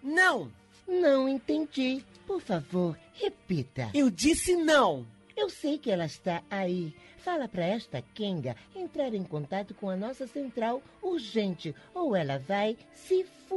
[0.00, 0.52] Não!
[0.86, 2.04] Não entendi.
[2.24, 3.90] Por favor, repita.
[3.94, 5.06] Eu disse não.
[5.36, 6.94] Eu sei que ela está aí.
[7.18, 12.76] Fala para esta Kenga entrar em contato com a nossa central urgente ou ela vai
[12.94, 13.56] se fu...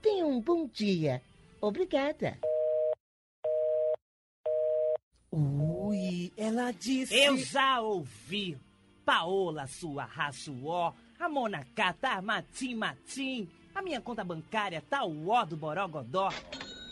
[0.00, 1.22] Tenha um bom dia.
[1.60, 2.38] Obrigada.
[5.30, 7.14] Ui, ela disse.
[7.14, 8.58] Eu já ouvi.
[9.04, 10.92] Paola, sua raçuó.
[11.18, 13.48] A Monacá tá matim matim.
[13.74, 16.30] A minha conta bancária tá o ó do Borogodó.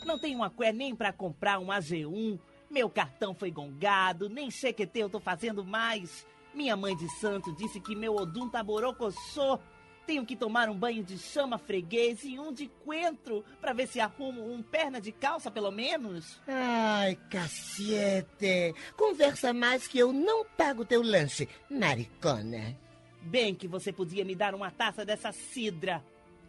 [0.04, 2.38] Não tem uma cué nem pra comprar um AG1.
[2.70, 6.26] Meu cartão foi gongado, nem chequetê eu tô fazendo mais.
[6.54, 9.58] Minha mãe de santo disse que meu odum tá borocossô.
[10.06, 14.00] Tenho que tomar um banho de chama freguês e um de coentro pra ver se
[14.00, 16.40] arrumo um perna de calça, pelo menos.
[16.48, 18.74] Ai, cacete.
[18.96, 22.76] Conversa mais que eu não pago teu lanche, maricona.
[23.22, 26.02] Bem que você podia me dar uma taça dessa cidra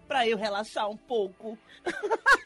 [0.07, 1.57] pra eu relaxar um pouco.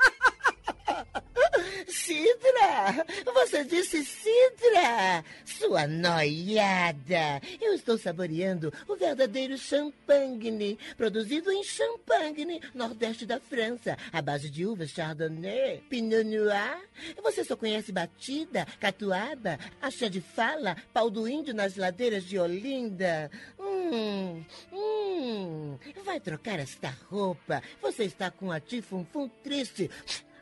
[3.33, 5.23] Você disse cidra!
[5.45, 7.41] Sua noiada!
[7.61, 14.65] Eu estou saboreando o verdadeiro champagne, produzido em Champagne, nordeste da França, à base de
[14.65, 16.81] uvas Chardonnay, Pinot Noir.
[17.23, 23.29] Você só conhece batida, catuaba, axé de fala, pau do índio nas ladeiras de Olinda.
[23.59, 27.61] Hum, hum, vai trocar esta roupa.
[27.81, 29.89] Você está com a tifunfum triste.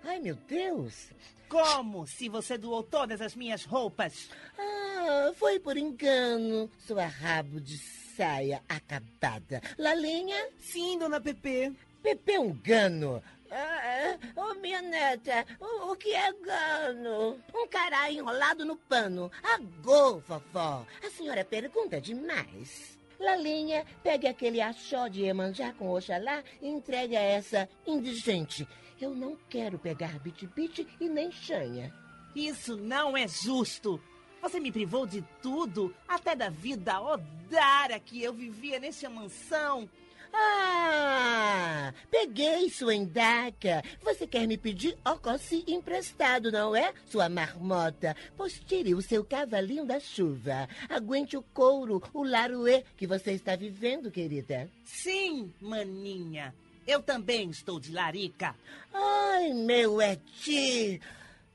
[0.03, 1.09] Ai, meu Deus!
[1.53, 4.27] Como se você doou todas as minhas roupas?
[4.57, 9.61] Ah, foi por engano, sua rabo de saia acabada.
[9.77, 10.49] Lalinha?
[10.57, 11.71] Sim, dona Pepe.
[12.01, 13.21] Pepe é um gano.
[13.51, 17.39] Ah, oh, minha neta, o, o que é gano?
[17.53, 19.31] Um cará enrolado no pano.
[19.43, 20.83] Agô, vovó.
[21.05, 22.97] A senhora pergunta demais.
[23.19, 28.67] Lalinha, pegue aquele achó de Emanjá com Oxalá e entregue a essa indigente.
[29.03, 31.93] Eu não quero pegar bit-bit e nem chanha.
[32.33, 34.01] Isso não é justo.
[34.41, 39.89] Você me privou de tudo, até da vida odara que eu vivia nessa mansão.
[40.33, 43.83] Ah, peguei sua endaca.
[44.01, 48.15] Você quer me pedir ocossi emprestado, não é, sua marmota?
[48.37, 50.69] Pois tire o seu cavalinho da chuva.
[50.87, 54.71] Aguente o couro, o laruê que você está vivendo, querida.
[54.85, 56.55] Sim, maninha.
[56.85, 58.55] Eu também estou de larica.
[58.93, 61.01] Ai, meu eti.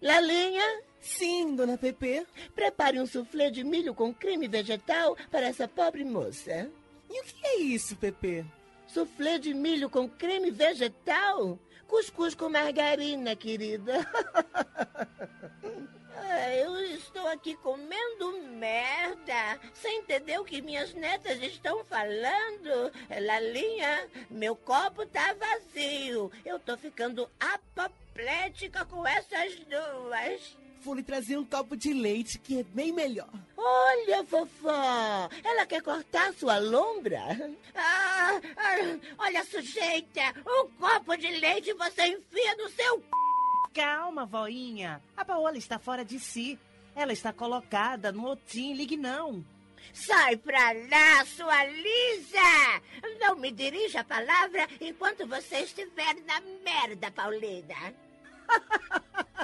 [0.01, 0.83] Lalinha?
[1.01, 2.27] Sim, dona Pepe.
[2.55, 6.71] Prepare um soufflé de milho com creme vegetal para essa pobre moça.
[7.11, 8.45] E o que é isso, Pepe?
[8.87, 11.59] Soufflé de milho com creme vegetal?
[11.87, 14.07] Cuscuz com margarina, querida.
[16.29, 22.93] Eu estou aqui comendo merda, sem entender o que minhas netas estão falando.
[23.09, 26.31] Lalinha, meu copo tá vazio.
[26.45, 30.57] Eu tô ficando apoplética com essas duas.
[30.81, 33.29] Vou lhe trazer um copo de leite, que é bem melhor.
[33.57, 37.21] Olha, vovó, ela quer cortar sua lombra?
[37.75, 43.03] Ah, ah, olha, sujeita, um copo de leite você enfia no seu...
[43.79, 45.01] Calma, voinha.
[45.17, 46.59] A Paola está fora de si.
[46.97, 49.45] Ela está colocada no otim, ligue não.
[49.93, 52.83] Sai pra lá, sua Lisa!
[53.21, 57.95] Não me dirija a palavra enquanto você estiver na merda, Paulina.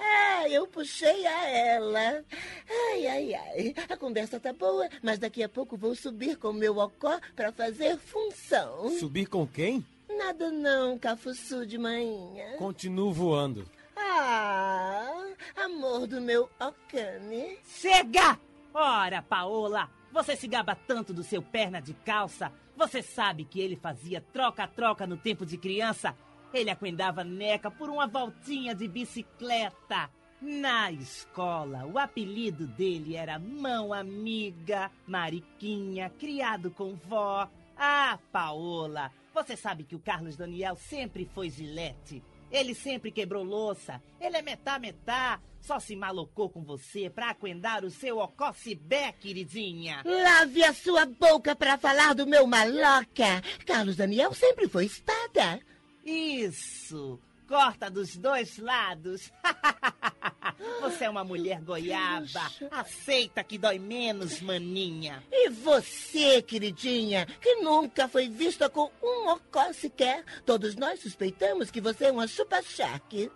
[0.00, 2.24] Ah, eu puxei a ela.
[2.68, 3.74] Ai, ai, ai.
[3.88, 7.96] A conversa tá boa, mas daqui a pouco vou subir com meu ocó pra fazer
[7.98, 8.90] função.
[8.98, 9.84] Subir com quem?
[10.18, 12.56] Nada não, cafuçu de manhã.
[12.58, 13.64] Continuo voando.
[13.96, 15.12] Ah,
[15.56, 17.58] amor do meu ocane.
[17.64, 18.38] Chega!
[18.74, 22.52] Ora, Paola, você se gaba tanto do seu perna de calça.
[22.76, 26.16] Você sabe que ele fazia troca-troca no tempo de criança?
[26.52, 30.10] Ele acuendava Neca por uma voltinha de bicicleta.
[30.40, 37.48] Na escola, o apelido dele era Mão Amiga, Mariquinha, criado com vó.
[37.76, 42.22] Ah, Paola, você sabe que o Carlos Daniel sempre foi gilete.
[42.50, 44.02] Ele sempre quebrou louça.
[44.20, 45.40] Ele é metá-metá.
[45.60, 50.02] Só se malocou com você pra aquendar o seu ococibé, queridinha.
[50.04, 53.42] Lave a sua boca pra falar do meu maloca.
[53.66, 55.60] Carlos Daniel sempre foi espada.
[56.04, 57.20] Isso!
[57.48, 59.32] Corta dos dois lados.
[60.82, 62.42] Você é uma mulher goiaba.
[62.70, 65.22] Aceita que dói menos, maninha.
[65.32, 70.24] E você, queridinha, que nunca foi vista com um ocó sequer.
[70.44, 73.30] Todos nós suspeitamos que você é uma chupa-chaque.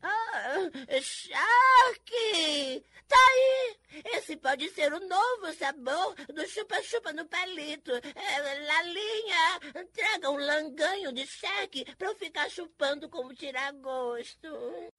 [0.00, 0.70] Ah,
[1.00, 2.84] Charque!
[3.12, 3.76] Tá aí!
[4.14, 7.92] Esse pode ser o novo sabor do chupa-chupa no palito.
[7.92, 14.48] É, Lalinha, traga um langanho de charque pra eu ficar chupando como tirar gosto.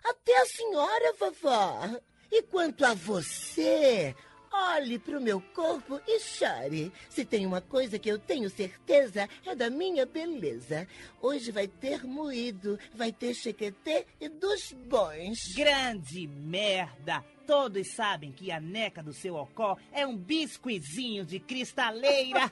[0.03, 1.89] Até a senhora, vovó.
[2.31, 4.15] E quanto a você,
[4.51, 6.93] olhe pro meu corpo e chore.
[7.09, 10.87] Se tem uma coisa que eu tenho certeza, é da minha beleza.
[11.19, 15.55] Hoje vai ter moído, vai ter chequetê e dos bons.
[15.55, 17.32] Grande merda!
[17.45, 22.49] Todos sabem que a neca do seu ocó é um biscuizinho de cristaleira.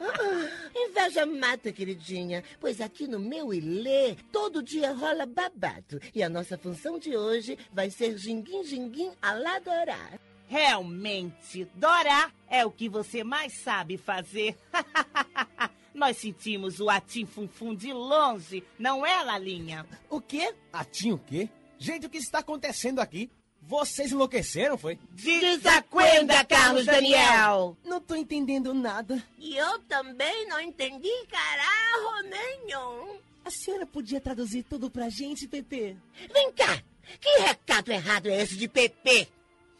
[0.76, 6.00] Inveja mata, queridinha, pois aqui no meu ilê todo dia rola babado.
[6.14, 10.18] E a nossa função de hoje vai ser ginguim-ginguim a lá Dorá.
[10.46, 14.54] Realmente, Dora é o que você mais sabe fazer.
[15.94, 19.86] Nós sentimos o atim funfum de longe, não é, Lalinha?
[20.10, 20.54] O quê?
[20.70, 21.48] Atim o quê?
[21.78, 23.30] Gente, o que está acontecendo aqui?
[23.62, 24.98] Vocês enlouqueceram, foi?
[25.12, 27.76] Desacuenda, Carlos Daniel!
[27.84, 29.22] Não tô entendendo nada.
[29.38, 33.18] E eu também não entendi caralho nenhum.
[33.44, 35.96] A senhora podia traduzir tudo pra gente, Pepe?
[36.32, 36.82] Vem cá!
[37.20, 39.28] Que recado errado é esse de Pepe?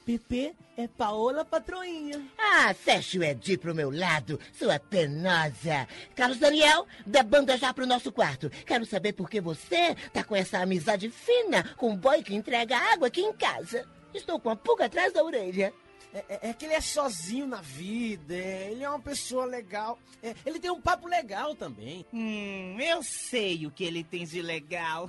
[0.04, 2.20] Pepe é Paola Patroinha.
[2.36, 5.86] Ah, feche o Edi pro meu lado, sua penosa.
[6.16, 8.50] Carlos Daniel, dê banda já pro nosso quarto.
[8.66, 12.76] Quero saber por que você tá com essa amizade fina com o boy que entrega
[12.76, 13.86] água aqui em casa.
[14.12, 15.72] Estou com a pulga atrás da orelha.
[16.14, 19.98] É, é- é que ele é sozinho na vida, é, ele é uma pessoa legal.
[20.22, 22.04] é, ele tem um papo legal também.
[22.12, 25.08] Hum, eu sei o que ele tem de legal.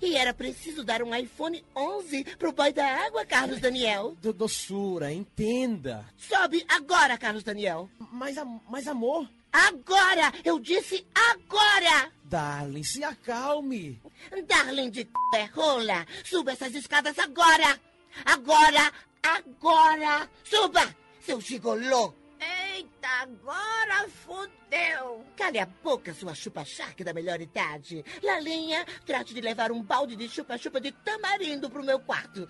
[0.00, 4.16] E era preciso dar um iPhone 11 pro boy da água, Carlos Daniel.
[4.22, 6.04] Do, doçura, entenda.
[6.16, 7.88] Sobe agora, Carlos Daniel.
[8.10, 8.36] Mas,
[8.68, 10.32] mas amor, Agora!
[10.44, 12.10] Eu disse agora!
[12.24, 14.00] darling, se acalme.
[14.46, 15.08] Darling de c...
[15.34, 17.78] é rola, suba essas escadas agora!
[18.24, 18.90] Agora!
[19.22, 20.28] Agora!
[20.42, 22.12] Suba, seu gigolô!
[22.40, 25.24] Eita, agora fudeu!
[25.36, 28.04] Cale a boca, sua chupa-charque da melhor idade.
[28.22, 32.48] Lalinha, trate de levar um balde de chupa-chupa de tamarindo pro meu quarto.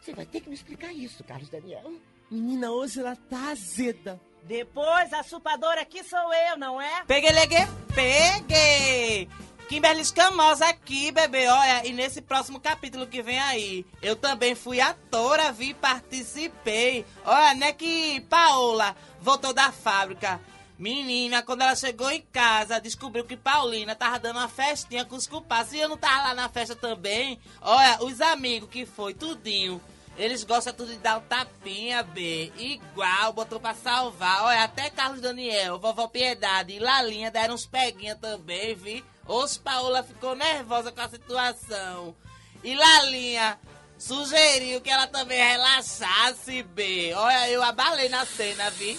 [0.00, 2.00] Você vai ter que me explicar isso, Carlos Daniel.
[2.30, 4.18] Menina, hoje ela tá azeda.
[4.44, 7.04] Depois, a chupadora aqui sou eu, não é?
[7.04, 9.28] Peguei, leguei, peguei!
[9.68, 14.80] Kimberly Escamosa aqui, bebê, olha, e nesse próximo capítulo que vem aí, eu também fui
[14.80, 17.04] atora, vi, participei.
[17.24, 20.40] Olha, né que Paola voltou da fábrica.
[20.78, 25.26] Menina, quando ela chegou em casa, descobriu que Paulina tava dando uma festinha com os
[25.26, 25.72] culpados.
[25.72, 27.40] E eu não tava lá na festa também.
[27.60, 29.80] Olha, os amigos que foi, tudinho.
[30.16, 32.52] Eles gostam tudo de dar um tapinha, B.
[32.56, 34.44] Igual, botou pra salvar.
[34.44, 39.04] Olha, até Carlos Daniel, Vovó Piedade e Lalinha deram uns peguinha também, vi.
[39.28, 42.14] Os Paola ficou nervosa com a situação.
[42.62, 43.58] E Lalinha
[43.98, 47.12] sugeriu que ela também relaxasse, B.
[47.14, 48.98] Olha, eu abalei na cena, vi.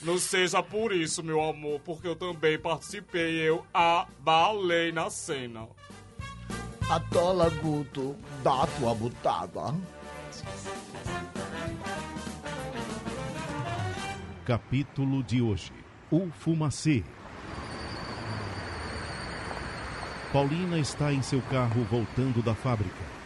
[0.00, 3.40] Não seja por isso, meu amor, porque eu também participei.
[3.40, 5.68] Eu abalei na cena.
[6.88, 8.16] Atola, Guto.
[8.42, 9.74] Dá tua butada.
[14.44, 15.72] Capítulo de hoje:
[16.10, 17.04] O Fumacê.
[20.32, 23.18] Paulina está em seu carro voltando da fábrica.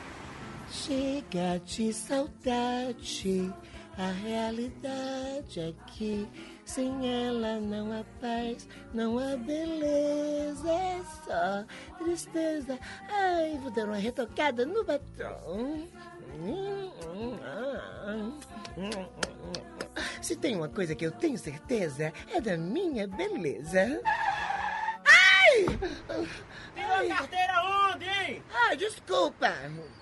[0.70, 3.52] Chega de saudade,
[3.98, 6.28] a realidade aqui.
[6.64, 11.64] Sem ela não há paz, não há beleza, é só
[11.98, 12.78] tristeza.
[13.10, 15.88] Ai, vou dar uma retocada no batom.
[20.22, 24.00] Se tem uma coisa que eu tenho certeza, é da minha beleza.
[25.04, 25.66] Ai!
[26.82, 28.42] Tirou a carteira onde, hein?
[28.52, 29.52] Ai, desculpa.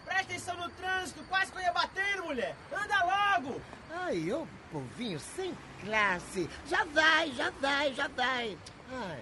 [0.04, 2.56] Presta atenção no trânsito, quase que eu ia batendo, mulher.
[2.72, 3.60] Anda logo.
[3.90, 6.48] Ai, ô povinho sem classe.
[6.66, 8.56] Já vai, já vai, já vai.
[8.92, 9.20] Ai,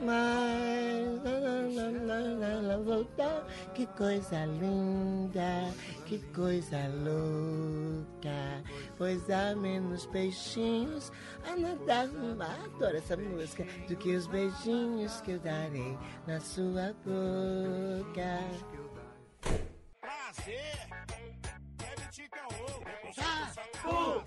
[0.00, 3.46] mas lá, lá, lá, lá, voltar.
[3.74, 5.72] Que coisa linda,
[6.06, 8.62] que coisa louca.
[8.96, 11.12] Pois há menos peixinhos
[11.44, 12.08] a nadar.
[12.40, 13.64] Ah, Adoro essa música.
[13.88, 15.96] Do que os beijinhos que eu darei
[16.26, 18.38] na sua boca.
[20.00, 20.87] Prazer.
[22.88, 24.22] Deve te caô.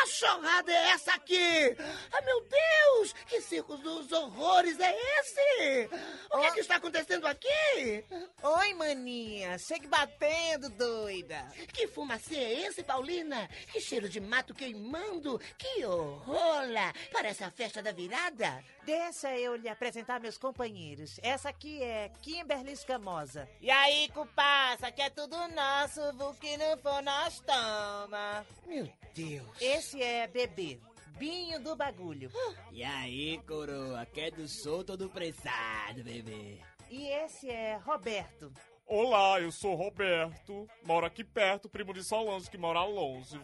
[0.00, 1.76] Cachorrada é essa aqui?
[2.12, 3.12] Ah, meu Deus!
[3.26, 5.88] Que circo dos horrores é esse?
[6.30, 8.04] O que, é que está acontecendo aqui?
[8.42, 9.58] Oi, maninha.
[9.58, 11.46] Segue batendo, doida.
[11.72, 13.48] Que fumacê é esse, Paulina?
[13.72, 15.40] Que cheiro de mato queimando?
[15.58, 16.66] Que horror!
[17.12, 18.62] Parece a festa da virada.
[18.84, 21.18] Deixa eu lhe apresentar meus companheiros.
[21.22, 23.48] Essa aqui é Kimberly Escamosa.
[23.60, 28.46] E aí, cupassa, que é tudo nosso, o que não for nós toma.
[28.64, 29.46] Meu Deus.
[29.60, 30.80] Esse é Bebê.
[31.18, 32.30] Binho do bagulho.
[32.70, 36.60] E aí, coroa, quer do solto ou do pressado, bebê?
[36.90, 38.52] E esse é Roberto.
[38.86, 40.68] Olá, eu sou Roberto.
[40.84, 43.40] Moro aqui perto, primo de Solange, que mora longe.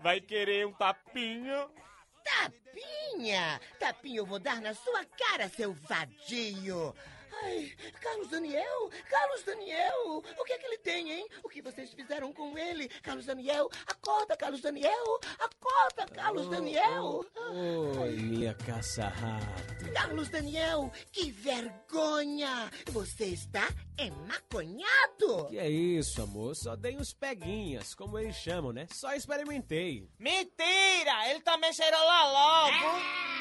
[0.00, 1.68] Vai querer um tapinha?
[2.24, 3.60] Tapinha!
[3.78, 6.94] Tapinha eu vou dar na sua cara, seu vadio!
[7.42, 8.90] Ai, Carlos Daniel!
[9.10, 10.22] Carlos Daniel!
[10.38, 11.28] O que é que ele tem, hein?
[11.42, 12.88] O que vocês fizeram com ele?
[13.02, 13.68] Carlos Daniel!
[13.86, 15.20] Acorda, Carlos Daniel!
[15.38, 17.24] Acorda, Carlos Daniel!
[18.00, 19.92] Oi, minha caça-rato.
[19.92, 22.70] Carlos Daniel, que vergonha!
[22.86, 23.68] Você está
[23.98, 25.46] emaconhado!
[25.48, 26.54] Que é isso, amor?
[26.54, 28.86] Só dei uns peguinhas, como eles chamam, né?
[28.92, 30.08] Só experimentei.
[30.18, 31.30] Mentira!
[31.30, 33.36] Ele também cheirou lá logo.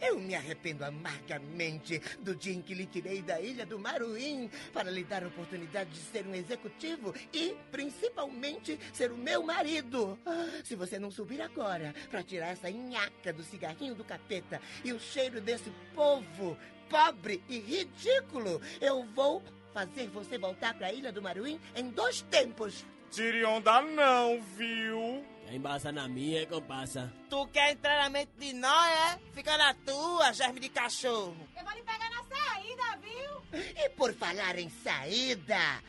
[0.00, 4.90] Eu me arrependo amargamente do dia em que lhe tirei da ilha do Maruim para
[4.90, 10.18] lhe dar a oportunidade de ser um executivo e, principalmente, ser o meu marido.
[10.24, 14.92] Ah, Se você não subir agora para tirar essa nhaca do cigarrinho do capeta e
[14.94, 16.56] o cheiro desse povo
[16.88, 19.42] pobre e ridículo, eu vou
[19.76, 22.86] fazer você voltar para a ilha do Maruim em dois tempos.
[23.10, 25.22] Tire onda não, viu?
[25.44, 27.12] Quer embaçar na minha, compassa?
[27.28, 29.20] Tu quer entrar na mente de nós, é?
[29.34, 31.36] Fica na tua, germe de cachorro.
[31.54, 33.60] Eu vou lhe pegar na saída, viu?
[33.84, 35.82] E por falar em saída,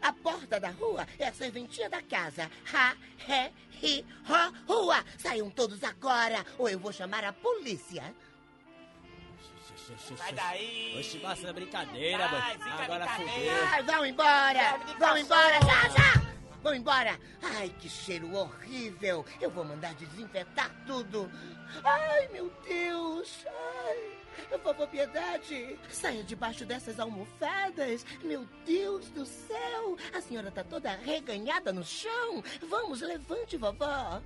[0.00, 2.50] a porta da rua é a serventia da casa.
[2.72, 2.96] Ha,
[3.28, 5.04] he, hi, ho, rua.
[5.18, 8.14] Saiam todos agora ou eu vou chamar a polícia.
[10.16, 10.96] Sai daí.
[10.98, 12.64] Oxe, passa brincadeira, Vai, boy.
[12.64, 13.54] fica Agora brincadeira.
[13.54, 13.68] fudeu.
[13.72, 14.80] Ai, vão embora!
[14.98, 16.26] Vão embora, já, já!
[16.62, 17.20] Vão embora!
[17.42, 19.24] Ai, que cheiro horrível!
[19.40, 21.30] Eu vou mandar desinfetar tudo!
[21.84, 23.46] Ai, meu Deus!
[23.46, 25.78] Ai, vovó Piedade!
[25.90, 28.04] Saia debaixo dessas almofadas!
[28.24, 29.96] Meu Deus do céu!
[30.12, 32.42] A senhora tá toda reganhada no chão!
[32.68, 34.20] Vamos, levante, vovó!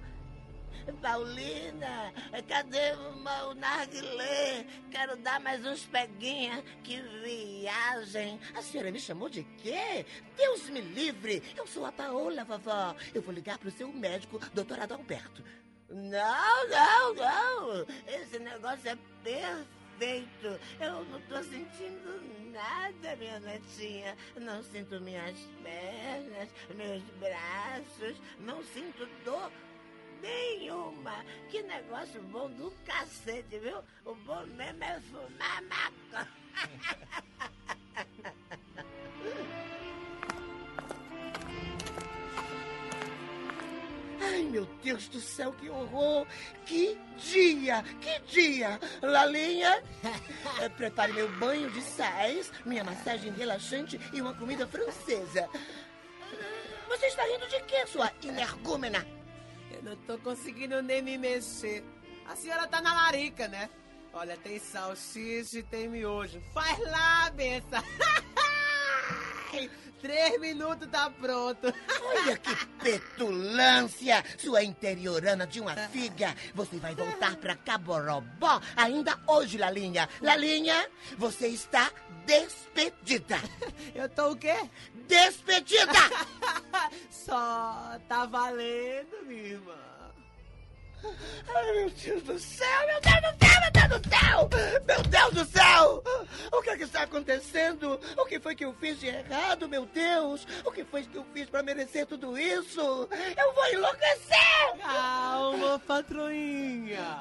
[0.93, 2.13] Paulina,
[2.49, 4.67] cadê o meu narguilé?
[4.91, 6.63] Quero dar mais uns peguinha.
[6.83, 8.41] Que viagem.
[8.55, 10.05] A senhora me chamou de quê?
[10.37, 11.43] Deus me livre.
[11.57, 12.95] Eu sou a Paola, vovó.
[13.15, 15.45] Eu vou ligar pro seu médico, doutor Adalberto.
[15.89, 17.87] Não, não, não.
[18.07, 20.61] Esse negócio é perfeito.
[20.81, 24.17] Eu não tô sentindo nada, minha netinha.
[24.37, 28.17] Não sinto minhas pernas, meus braços.
[28.39, 29.51] Não sinto dor
[30.21, 31.25] nenhuma.
[31.51, 33.79] Que negócio bom do cacete, viu?
[34.05, 36.29] O bom mesmo é fumar maconha.
[44.23, 46.27] Ai, meu Deus do céu, que horror!
[46.67, 47.83] Que dia!
[48.01, 48.79] Que dia!
[49.03, 49.83] Lalinha,
[50.61, 55.49] eh, prepare meu banho de sais, minha massagem relaxante e uma comida francesa.
[56.89, 59.20] Você está rindo de quê, sua energúmena?
[59.83, 61.85] Não tô conseguindo nem me mexer.
[62.27, 63.69] A senhora tá na larica, né?
[64.13, 66.41] Olha, tem salsicha e tem miojo.
[66.53, 67.83] Faz lá, benção.
[70.01, 71.73] Três minutos tá pronto.
[72.03, 74.25] Olha que petulância!
[74.39, 76.35] Sua interiorana de uma figa!
[76.55, 80.09] Você vai voltar pra Caborobó ainda hoje, Lalinha.
[80.23, 80.89] Lalinha,
[81.19, 81.91] você está
[82.25, 83.37] despedida.
[83.95, 84.57] Eu tô o quê?
[85.07, 85.93] Despedida!
[87.11, 89.90] Só tá valendo, minha irmã.
[91.55, 94.51] Ai, meu Deus do céu, meu Deus do céu, meu Deus do céu!
[94.87, 96.03] Meu Deus do céu!
[96.53, 98.01] O que é que está acontecendo?
[98.17, 100.47] O que foi que eu fiz de errado, meu Deus?
[100.65, 102.81] O que foi que eu fiz para merecer tudo isso?
[103.37, 104.79] Eu vou enlouquecer!
[104.81, 107.21] Calma, patroinha.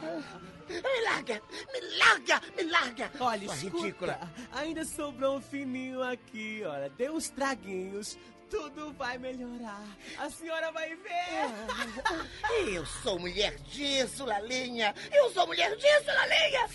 [0.70, 1.42] Me larga!
[1.74, 2.42] Me larga!
[2.56, 3.12] Me larga!
[3.20, 4.20] Olha, Sua escuta, ridícula!
[4.52, 6.90] ainda sobrou um fininho aqui, olha.
[6.90, 8.18] Dê uns traguinhos,
[8.50, 9.86] tudo vai melhorar.
[10.18, 12.70] A senhora vai ver.
[12.74, 14.94] Eu sou mulher disso, Lalinha!
[15.12, 16.70] Eu sou mulher disso, Lalinha!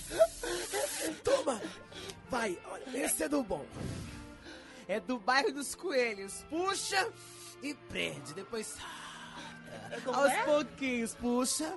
[1.23, 1.61] Toma!
[2.31, 3.67] Vai, olha, esse é do bom.
[4.89, 6.45] É do bairro dos coelhos.
[6.49, 7.13] Puxa
[7.63, 8.77] e prende, depois...
[10.05, 10.43] Como Aos é?
[10.45, 11.77] pouquinhos, puxa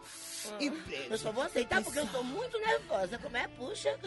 [0.59, 1.11] e prende.
[1.11, 3.17] Eu só vou aceitar porque eu estou muito nervosa.
[3.17, 3.47] Como é?
[3.47, 3.99] Puxa.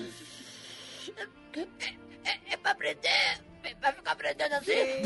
[2.24, 3.49] É, é pra aprender.
[3.80, 5.02] Pra ficar aprendendo assim.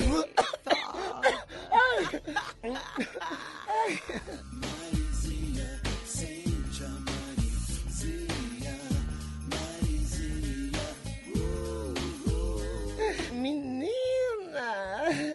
[13.32, 15.34] Menina,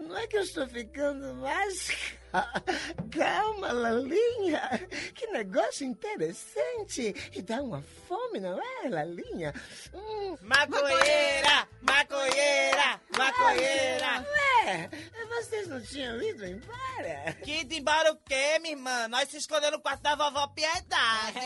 [0.00, 2.14] não é que eu estou ficando mais
[3.10, 4.88] calma, Lalinha.
[5.14, 7.14] Que negócio interessante.
[7.34, 9.54] E dá uma fome, não é, Lalinha?
[9.94, 10.36] Hum.
[10.42, 11.68] Maconheira!
[11.82, 13.00] Maconheira!
[13.16, 14.24] Maconheira!
[14.64, 14.88] Ué,
[15.28, 17.36] vocês não tinham ido embora?
[17.44, 19.08] Que ido embora o quê, minha irmã?
[19.08, 21.38] Nós se escondemos no quarto da vovó Piedade.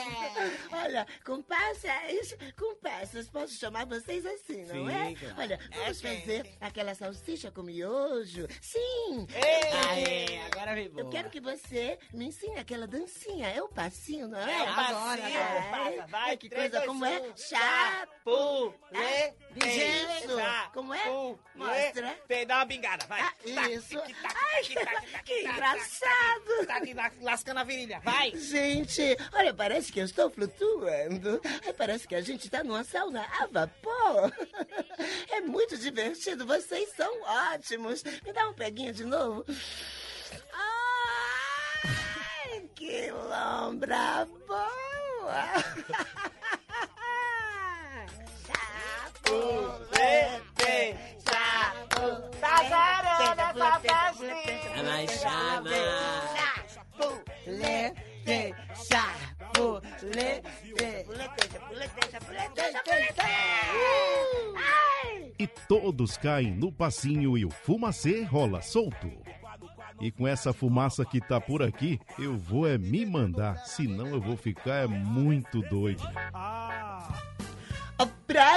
[0.71, 5.15] Olha, comparsas, comparsas, posso chamar vocês assim, não é?
[5.39, 8.47] Olha, vamos É, fazer aquela salsicha com miojo.
[8.61, 9.27] Sim!
[9.35, 11.01] Ei, agora vem boa.
[11.03, 13.49] Eu quero que você me ensine aquela dancinha.
[13.49, 14.53] É o passinho, não é?
[14.53, 15.71] É o passinho, É.
[15.71, 17.21] passa, vai, Ai, que três, coisa, dois, como é?
[17.21, 19.35] um, Chapu, lê,
[19.67, 20.37] Isso.
[20.75, 21.05] Como é?
[21.57, 22.19] Mostra.
[22.29, 23.21] Lê, dá uma bingada, vai.
[23.21, 23.33] Ah,
[23.71, 23.99] isso.
[23.99, 26.67] tac, Ai, tac, que engraçado.
[26.67, 26.81] Tá
[27.23, 28.33] lascando a virilha, vai.
[28.37, 31.41] Gente, olha, parece que eu estou flutuando.
[31.77, 34.33] Parece que a gente está numa sauna a vapor.
[35.31, 38.03] É muito divertido, vocês são ótimos.
[38.03, 39.45] Me dá um peguinho de novo.
[40.53, 45.47] Ai, que lombra boa.
[49.27, 51.16] Chapulete, chapu,
[52.41, 54.77] tá zerando essa festinha.
[54.77, 55.71] Ela chama.
[56.75, 58.55] Chapulete,
[58.91, 59.37] chapulete.
[65.39, 69.11] E todos caem no passinho e o fumacê rola solto.
[70.01, 74.21] E com essa fumaça que tá por aqui, eu vou é me mandar, senão eu
[74.21, 76.03] vou ficar é muito doido.
[76.13, 77.09] Pra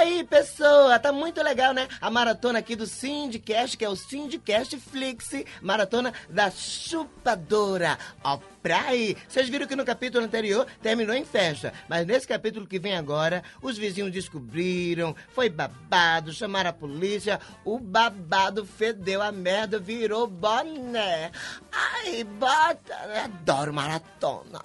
[0.00, 1.86] aí, pessoa, tá muito legal, né?
[2.00, 7.98] A maratona aqui do Syndicast, que é o Syndicast Flix, maratona da chupadora.
[8.24, 9.16] Ó, pra aí.
[9.28, 13.42] Vocês viram que no capítulo anterior terminou em festa, mas nesse capítulo que vem agora,
[13.62, 21.30] os vizinhos descobriram, foi babado, chamaram a polícia, o babado fedeu a merda, virou boné.
[21.70, 24.60] Ai, bota, eu adoro maratona.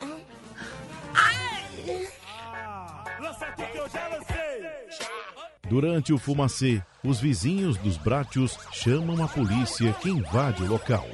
[1.14, 2.10] Ai...
[3.20, 4.46] Lança que eu já lancei.
[5.68, 11.06] Durante o fumacê, os vizinhos dos Brátios chamam a polícia que invade o local.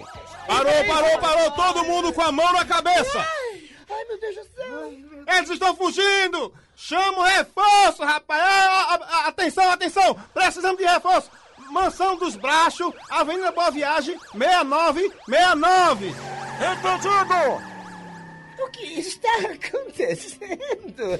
[0.47, 1.51] Parou, parou, parou!
[1.51, 3.19] Todo mundo com a mão na cabeça!
[3.89, 4.93] Ai, meu Deus do céu!
[5.27, 6.53] Eles estão fugindo!
[6.75, 8.99] Chama o reforço, rapaz!
[9.27, 10.15] Atenção, atenção!
[10.33, 11.31] Precisamos de reforço!
[11.69, 16.07] Mansão dos Brachos, Avenida Boa Viagem, 6969!
[16.59, 17.70] Entendido!
[18.61, 21.19] O que está acontecendo?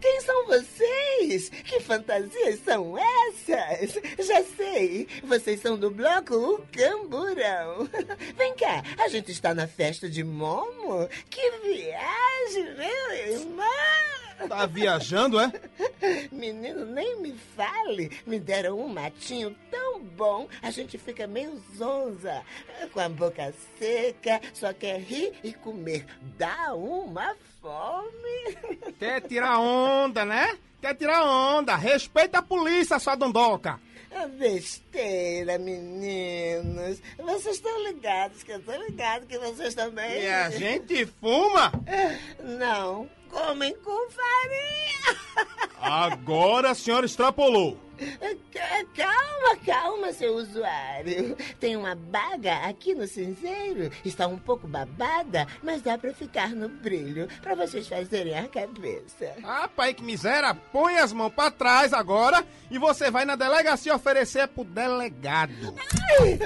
[0.00, 1.48] Quem são vocês?
[1.48, 3.94] Que fantasias são essas?
[4.26, 7.88] Já sei, vocês são do bloco O Camburão.
[8.36, 11.08] Vem cá, a gente está na festa de Momo?
[11.30, 14.27] Que viagem, meu irmão!
[14.46, 15.52] Tá viajando, é?
[16.30, 18.10] Menino, nem me fale.
[18.26, 22.42] Me deram um matinho tão bom, a gente fica meio zonza.
[22.92, 26.06] Com a boca seca, só quer rir e comer.
[26.36, 28.56] Dá uma fome.
[28.98, 30.56] Quer tirar onda, né?
[30.80, 31.74] Quer tirar onda.
[31.76, 33.80] Respeita a polícia, sua dondoca.
[34.10, 37.00] É Besteira, meninos.
[37.18, 40.22] Vocês estão ligados que eu tô ligado que vocês também.
[40.22, 41.72] E a gente fuma?
[42.42, 45.48] Não, comem com farinha.
[45.80, 47.87] Agora a senhora extrapolou.
[48.52, 51.36] Ca- Calma, calma, seu usuário.
[51.60, 53.90] Tem uma baga aqui no cinzeiro.
[54.04, 59.34] Está um pouco babada, mas dá pra ficar no brilho, pra vocês fazerem a cabeça.
[59.44, 60.54] Ah, pai, que miséria.
[60.54, 65.74] Põe as mãos pra trás agora e você vai na delegacia oferecer pro delegado.
[66.20, 66.38] Ai,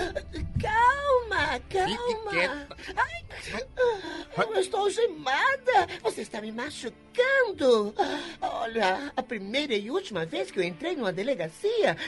[0.60, 2.68] calma, calma.
[2.96, 5.86] Ai, eu estou algemada.
[6.02, 7.94] Você está me machucando.
[8.40, 11.41] Olha, a primeira e última vez que eu entrei numa delegacia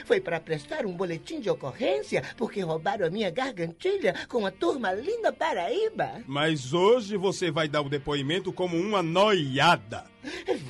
[0.04, 4.92] foi para prestar um boletim de ocorrência porque roubaram a minha gargantilha com a turma
[4.92, 6.22] linda Paraíba.
[6.26, 10.04] Mas hoje você vai dar o depoimento como uma noiada.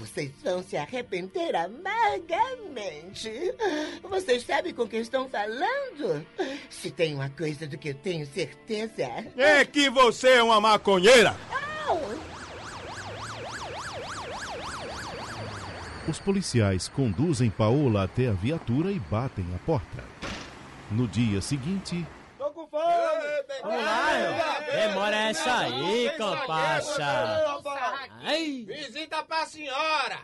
[0.01, 3.31] Vocês vão se arrepender amargamente.
[4.03, 6.27] Vocês sabem com quem estão falando?
[6.69, 9.09] Se tem uma coisa do que eu tenho certeza.
[9.37, 11.37] É que você é uma maconheira.
[16.07, 20.05] Os policiais conduzem Paola até a viatura e batem a porta.
[20.91, 22.85] No dia seguinte, Tô com fome!
[23.63, 27.57] Vamos lá, Demora essa aí, compacha.
[28.23, 28.67] Ai.
[28.69, 30.19] Visita pra senhora!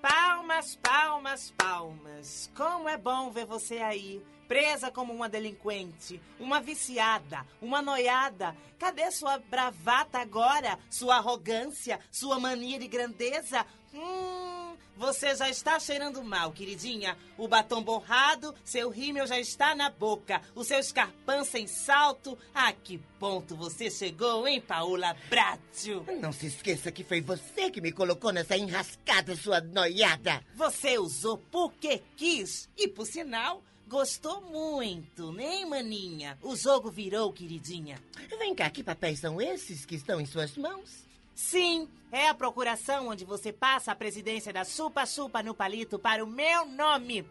[0.00, 2.50] Palmas, palmas, palmas.
[2.56, 8.56] Como é bom ver você aí, presa como uma delinquente, uma viciada, uma noiada.
[8.78, 10.78] Cadê sua bravata agora?
[10.88, 13.66] Sua arrogância, sua mania de grandeza?
[13.92, 14.57] Hum,
[14.98, 17.16] você já está cheirando mal, queridinha.
[17.36, 22.36] O batom borrado, seu rímel já está na boca, o seu escarpão sem salto.
[22.52, 26.04] A que ponto você chegou, hein, Paola Bratio?
[26.20, 30.44] Não se esqueça que foi você que me colocou nessa enrascada, sua noiada.
[30.56, 36.36] Você usou porque quis e, por sinal, gostou muito, né, maninha?
[36.42, 38.02] O jogo virou, queridinha.
[38.38, 41.07] Vem cá, que papéis são esses que estão em suas mãos?
[41.38, 46.22] Sim, é a procuração onde você passa a presidência da Chupa Chupa no Palito para
[46.22, 47.24] o meu nome.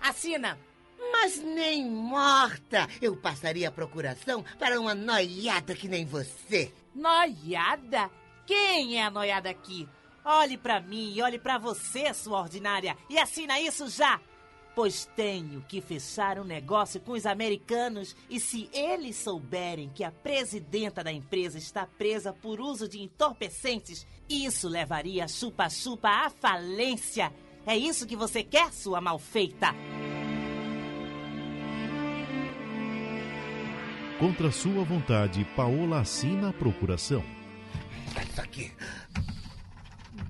[0.00, 0.58] Assina.
[1.12, 6.74] Mas nem morta eu passaria a procuração para uma noiada que nem você.
[6.92, 8.10] Noiada?
[8.44, 9.88] Quem é a noiada aqui?
[10.24, 14.20] Olhe pra mim e olhe pra você, sua ordinária, e assina isso já!
[14.74, 20.10] Pois tenho que fechar um negócio com os americanos e se eles souberem que a
[20.10, 27.32] presidenta da empresa está presa por uso de entorpecentes, isso levaria a chupa-chupa à falência.
[27.64, 29.74] É isso que você quer, sua malfeita?
[34.24, 37.22] contra sua vontade, Paola assina a procuração.
[38.26, 38.72] Isso aqui.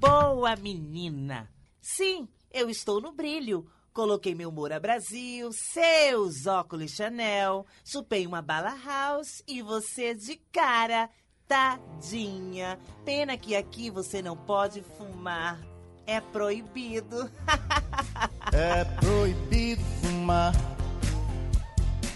[0.00, 1.48] Boa menina!
[1.80, 3.70] Sim, eu estou no brilho.
[3.94, 11.08] Coloquei meu Moura Brasil, seus óculos Chanel, chupei uma bala house e você de cara,
[11.46, 12.76] tadinha.
[13.04, 15.60] Pena que aqui você não pode fumar.
[16.08, 17.30] É proibido.
[18.52, 20.52] É proibido fumar.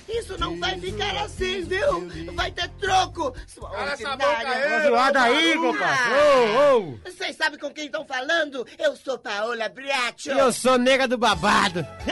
[0.09, 2.09] Isso não vai ficar assim, viu?
[2.35, 3.35] Vai ter troco!
[3.47, 5.23] Sua Cala essa boca aí, malvada.
[5.23, 6.15] aí, compadre.
[6.15, 6.99] Ô, ô.
[7.05, 8.67] Vocês sabem com quem estão falando?
[8.79, 10.33] Eu sou Paola Briaccio.
[10.33, 11.87] Eu sou nega do babado.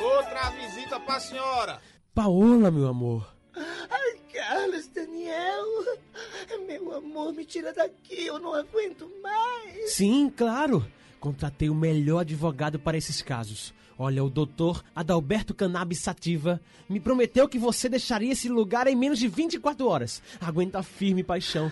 [0.00, 1.80] Outra visita pra senhora.
[2.14, 3.28] Paola, meu amor.
[3.56, 5.64] Ai, Carlos, Daniel.
[6.66, 8.26] Meu amor, me tira daqui.
[8.26, 9.92] Eu não aguento mais.
[9.92, 10.86] Sim, claro.
[11.20, 13.74] Contratei o melhor advogado para esses casos.
[13.98, 19.18] Olha, o doutor Adalberto Cannabis Sativa me prometeu que você deixaria esse lugar em menos
[19.18, 20.22] de 24 horas.
[20.40, 21.70] Aguenta firme, paixão.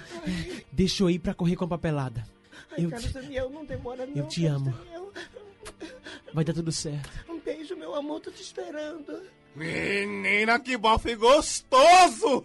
[0.73, 2.27] Deixa eu ir pra correr com a papelada.
[2.73, 4.17] Ai, Eu Carlos, te, Daniel, não demora não.
[4.17, 4.77] eu te Carlos amo.
[4.77, 5.13] Daniel.
[6.35, 7.09] Vai dar tudo certo.
[7.29, 8.19] Um beijo, meu amor.
[8.21, 9.23] Tô te esperando.
[9.55, 12.45] Menina, que bofe gostoso!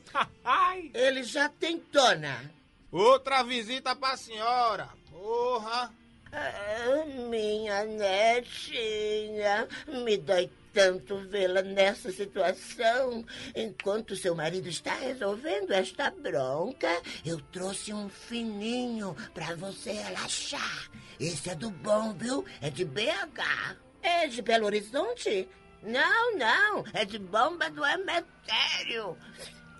[0.93, 2.51] Ele já tem dona.
[2.91, 4.87] Outra visita pra senhora.
[5.09, 5.91] Porra!
[6.33, 13.25] Ah, minha netinha, me dói tanto vê-la nessa situação.
[13.55, 16.89] Enquanto seu marido está resolvendo esta bronca,
[17.25, 20.89] eu trouxe um fininho pra você relaxar.
[21.19, 22.45] Esse é do bom, viu?
[22.61, 23.77] É de BH.
[24.01, 25.47] É de Belo Horizonte?
[25.83, 29.17] Não, não, é de bomba do Emetério.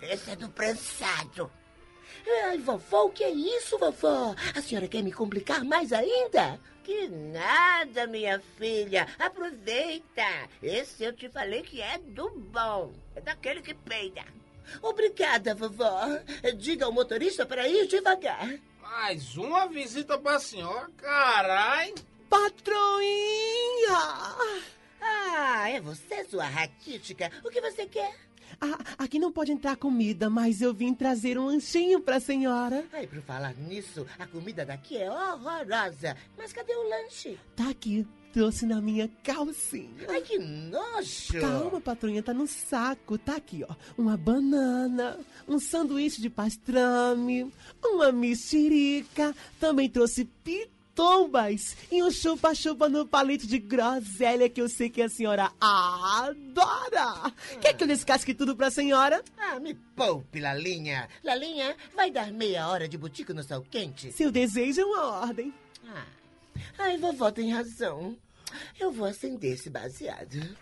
[0.00, 1.50] Esse é do prensado.
[2.44, 4.34] Ai, vovó, o que é isso, vovó?
[4.54, 6.60] A senhora quer me complicar mais ainda?
[6.84, 9.06] Que nada, minha filha.
[9.18, 10.48] Aproveita.
[10.62, 12.92] Esse eu te falei que é do bom.
[13.14, 14.24] É daquele que peida.
[14.80, 16.00] Obrigada, vovó.
[16.56, 18.48] Diga ao motorista para ir devagar.
[18.80, 21.94] Mais uma visita pra senhora, carai.
[22.28, 23.98] Patroinha!
[25.00, 27.30] Ah, é você, sua raquítica.
[27.44, 28.14] O que você quer?
[28.64, 32.84] Ah, aqui não pode entrar comida, mas eu vim trazer um lanchinho pra senhora.
[32.92, 36.16] Ai, por falar nisso, a comida daqui é horrorosa.
[36.38, 37.36] Mas cadê o lanche?
[37.56, 40.06] Tá aqui, trouxe na minha calcinha.
[40.08, 41.40] Ai, que nojo!
[41.40, 43.18] Calma, patroinha, tá no saco.
[43.18, 43.74] Tá aqui, ó.
[43.98, 47.52] Uma banana, um sanduíche de pastrame,
[47.82, 49.34] uma mexerica.
[49.58, 50.24] Também trouxe
[51.02, 57.32] pitombas e um chupa-chupa no palito de groselha que eu sei que a senhora adora.
[57.60, 59.22] Quer que eu descasque tudo pra senhora?
[59.36, 61.08] Ah, me poupe, Lalinha.
[61.24, 64.12] Lalinha, vai dar meia hora de butico no sol quente?
[64.12, 65.52] Seu desejo é uma ordem.
[65.88, 66.06] Ah.
[66.78, 68.16] Ai, vovó tem razão.
[68.78, 70.56] Eu vou acender esse baseado.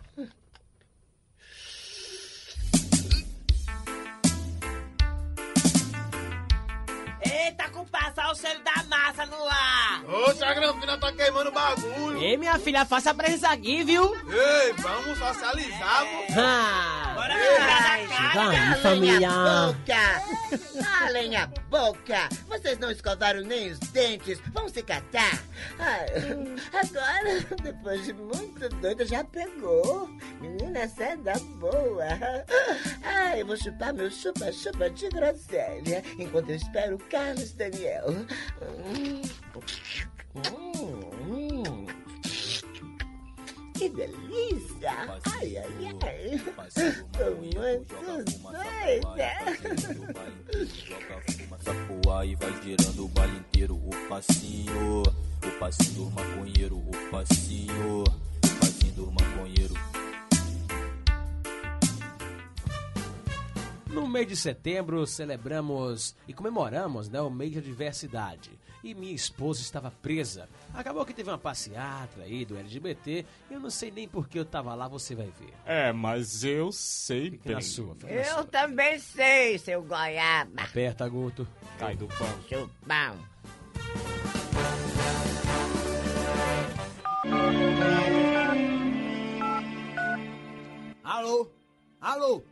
[7.23, 8.81] Eita, comparsa, olha o cheiro da.
[9.10, 9.10] Oxe,
[10.51, 12.19] a Granfina tá queimando bagulho.
[12.19, 14.15] Ei, minha filha, faça a presença aqui, viu?
[14.15, 16.41] Ei, vamos socializar, pô.
[16.41, 17.35] Ah, Bora
[18.33, 18.73] cara.
[18.73, 19.31] a família.
[19.31, 20.83] boca!
[20.83, 22.29] Calem a boca!
[22.49, 25.41] Vocês não escovaram nem os dentes, vão se catar!
[25.79, 26.07] Ai,
[26.73, 30.11] agora, depois de muito doida, já pegou!
[30.41, 32.05] Menina, essa é da boa!
[33.05, 38.07] Ai, eu vou chupar meu chupa-chupa de groselha enquanto eu espero o Carlos Daniel.
[38.61, 39.23] Hum.
[40.35, 40.43] Hum,
[41.27, 41.87] hum.
[43.75, 44.93] Que delícia!
[45.33, 46.39] Ai, ai, ai!
[47.13, 49.31] Tô muito doida!
[52.11, 53.75] Porra aí vai girando o baile inteiro.
[53.75, 56.77] O passinho, o passinho do maconheiro.
[56.77, 59.75] O passinho, o passinho do maconheiro.
[63.89, 68.60] No mês de setembro, celebramos e comemoramos né, o mês da diversidade.
[68.83, 70.49] E minha esposa estava presa.
[70.73, 73.27] Acabou que teve uma passeata aí do LGBT.
[73.51, 75.53] Eu não sei nem por que eu tava lá, você vai ver.
[75.67, 77.57] É, mas eu sei Fique bem.
[77.57, 78.45] na sua, na Eu sua.
[78.45, 80.63] também sei, seu goiaba!
[80.63, 81.47] Aperta, Guto.
[81.79, 82.43] Cai do pão.
[82.49, 83.19] Chupão!
[91.05, 91.51] Alô?
[92.01, 92.43] Alô?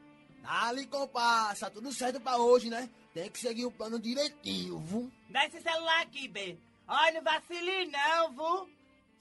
[0.49, 2.89] Dali, comparsa, tudo certo pra hoje, né?
[3.13, 5.13] Tem que seguir o plano direitinho, viu?
[5.29, 6.59] Dá esse celular aqui, B.
[6.89, 8.71] Olha, não vacile não, viu?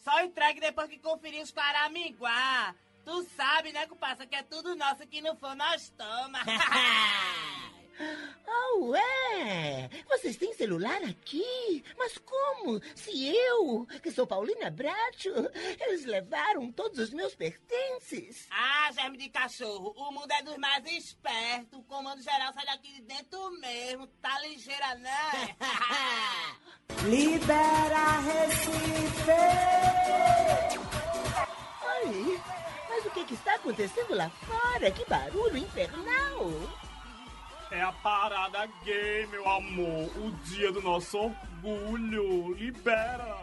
[0.05, 2.73] Só entregue depois que conferir os Caraminguá.
[3.03, 6.39] Tu sabe, né, comparsa, que é tudo nosso, que não for nós toma.
[8.47, 9.89] Oh, é?
[10.09, 11.83] Vocês têm celular aqui?
[11.97, 12.79] Mas como?
[12.95, 15.29] Se eu, que sou Paulina Bracho,
[15.79, 18.47] eles levaram todos os meus pertences.
[18.51, 21.79] ah, germe de cachorro, o mundo é dos mais espertos.
[21.79, 24.07] O comando geral sai daqui de dentro mesmo.
[24.21, 25.55] Tá ligeira, né?
[27.05, 29.31] Libera Recife!
[31.81, 32.41] Ai,
[32.89, 34.89] mas o que, que está acontecendo lá fora?
[34.91, 36.86] Que barulho infernal!
[37.71, 40.09] É a parada gay, meu amor.
[40.17, 42.53] O dia do nosso orgulho.
[42.53, 43.37] Libera.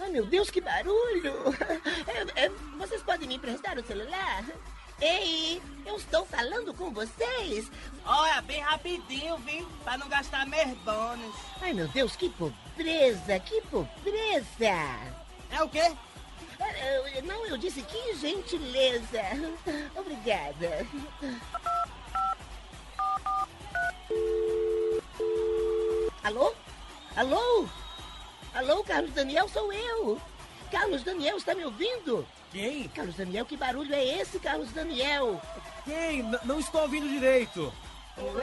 [0.00, 1.34] Ai, meu Deus, que barulho!
[2.36, 2.48] É, é,
[2.78, 4.44] vocês podem me emprestar o celular?
[5.00, 7.70] Ei, eu estou falando com vocês!
[8.04, 9.66] Olha, bem rapidinho, viu?
[9.82, 11.34] Pra não gastar meus bônus.
[11.60, 13.38] Ai, meu Deus, que pobreza!
[13.40, 14.70] Que pobreza!
[15.50, 15.92] É o quê?
[16.60, 19.22] É, eu- Não, eu disse que gentileza!
[19.96, 20.86] Obrigada!
[26.22, 26.52] Alô?
[27.16, 27.66] Alô?
[28.54, 30.20] Alô, Carlos Daniel, sou eu!
[30.70, 32.26] Carlos Daniel, está me ouvindo?
[32.50, 32.88] Quem?
[32.88, 35.40] Carlos Daniel, que barulho é esse, Carlos Daniel?
[35.84, 36.20] Quem?
[36.20, 37.72] N- não estou ouvindo direito.
[38.14, 38.42] Comigo!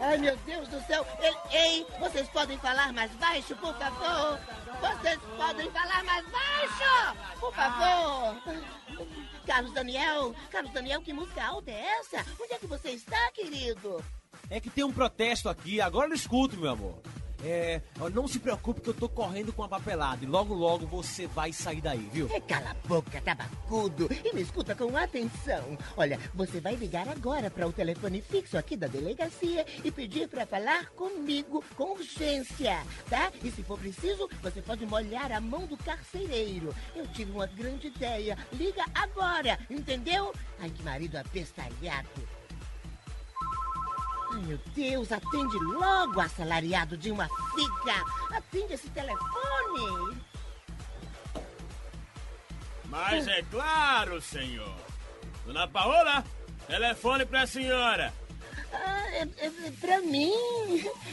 [0.00, 1.04] Ai, meu Deus do céu!
[1.50, 4.38] Ei, vocês podem falar mais baixo, por favor?
[4.80, 7.16] Vocês podem falar mais baixo?
[7.40, 8.36] Por favor!
[9.46, 12.24] Carlos Daniel, Carlos Daniel, que música alta é essa?
[12.40, 14.04] Onde é que você está, querido?
[14.50, 17.02] É que tem um protesto aqui, agora eu escuto, meu amor.
[17.44, 17.80] É,
[18.12, 21.52] não se preocupe que eu tô correndo com a papelada e logo logo você vai
[21.52, 22.28] sair daí, viu?
[22.32, 25.78] É, cala a boca, tabacudo, e me escuta com atenção.
[25.96, 30.46] Olha, você vai ligar agora para o telefone fixo aqui da delegacia e pedir para
[30.46, 33.32] falar comigo com urgência, tá?
[33.42, 36.74] E se for preciso, você pode molhar a mão do carcereiro.
[36.94, 38.36] Eu tive uma grande ideia.
[38.52, 40.34] Liga agora, entendeu?
[40.58, 42.37] Ai, que marido apestalhado.
[44.30, 48.36] Ai, meu Deus, atende logo, assalariado de uma figa.
[48.36, 50.18] Atende esse telefone.
[52.86, 54.74] Mas é claro, senhor.
[55.44, 56.24] Dona Paola,
[56.66, 58.12] telefone pra senhora.
[58.72, 60.32] Ah, é, é, é pra mim?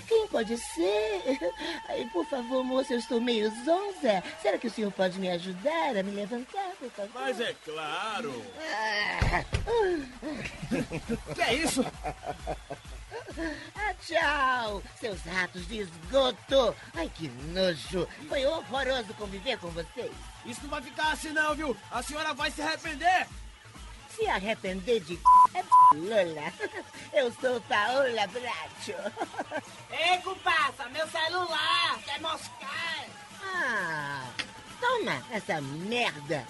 [0.07, 1.39] Quem pode ser?
[1.87, 4.23] Ai, por favor, moça, eu estou meio zonza.
[4.41, 7.21] Será que o senhor pode me ajudar a me levantar, por favor?
[7.21, 8.33] Mas é claro.
[11.33, 11.85] que é isso?
[13.75, 16.75] Ah, tchau, seus ratos de esgoto.
[16.93, 18.07] Ai, que nojo.
[18.27, 20.11] Foi horroroso conviver com vocês.
[20.45, 21.75] Isso não vai ficar assim não, viu?
[21.91, 23.27] A senhora vai se arrepender.
[24.15, 25.19] Se arrepender de
[25.53, 25.63] é
[25.93, 26.53] Lula.
[27.11, 28.95] Eu sou Paola Bracho.
[29.91, 33.05] Ei, passa meu celular, quer moscar?
[33.43, 34.27] Ah,
[34.79, 36.45] toma essa merda.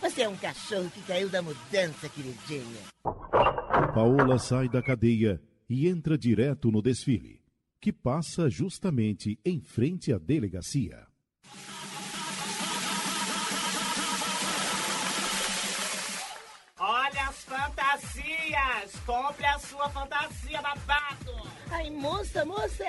[0.00, 2.82] Você é um cachorro que caiu da mudança, queridinha.
[3.94, 5.38] Paola sai da cadeia
[5.68, 7.42] e entra direto no desfile,
[7.78, 11.06] que passa justamente em frente à delegacia.
[16.78, 18.96] Olha as fantasias!
[19.04, 21.50] Compre a sua fantasia, babado!
[21.70, 22.84] Ai, moça, moça,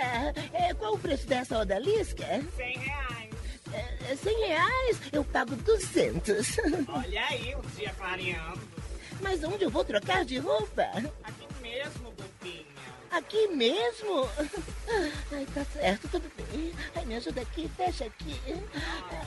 [0.53, 2.41] é, qual o preço dessa odalisca?
[2.55, 3.33] 100 reais.
[3.73, 5.01] É, 100 reais?
[5.11, 6.57] Eu pago 200.
[6.87, 8.72] Olha aí o dia clareando.
[9.23, 10.83] Mas onde eu vou trocar de roupa?
[11.23, 12.65] Aqui mesmo, bobinha.
[13.09, 14.29] Aqui mesmo?
[15.31, 16.73] Ai, tá certo, tudo bem.
[16.93, 18.39] Ai, me ajuda aqui, fecha aqui.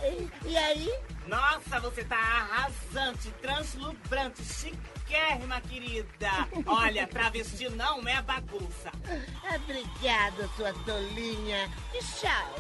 [0.03, 0.93] Ai, e aí?
[1.27, 6.31] Nossa, você tá arrasante, translumbrante, chiquérrima, querida.
[6.67, 8.93] Olha, travesti não é bagunça.
[9.55, 11.71] Obrigada, sua tolinha.
[11.95, 12.55] E tchau.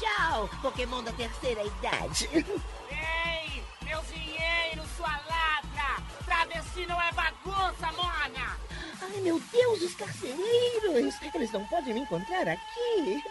[0.00, 2.28] Tchau, Pokémon da terceira idade.
[2.34, 5.25] Ei, meu dinheiro, sua.
[6.26, 8.58] Travesti não é bagunça, mona.
[9.00, 11.14] Ai, meu Deus, os carcereiros!
[11.34, 13.22] Eles não podem me encontrar aqui.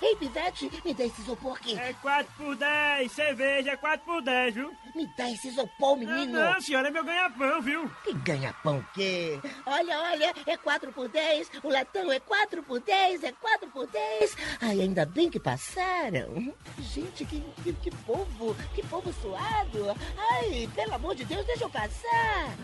[0.00, 1.78] Ei, Pivete, me dá esse isopor aqui.
[1.78, 4.72] É 4 por 10, cerveja é 4 por 10, viu?
[4.94, 6.32] Me dá esse isopor, menino.
[6.32, 7.90] Não, não, senhora, é meu ganha-pão, viu?
[8.04, 9.40] Que ganha-pão o quê?
[9.64, 13.86] Olha, olha, é 4 por 10, o latão é 4 por 10, é 4 por
[13.86, 14.36] 10.
[14.60, 16.54] Ai, ainda bem que passaram.
[16.78, 19.96] Gente, que, que, que povo, que povo suado.
[20.30, 22.54] Ai, pelo amor de Deus, deixa eu passar.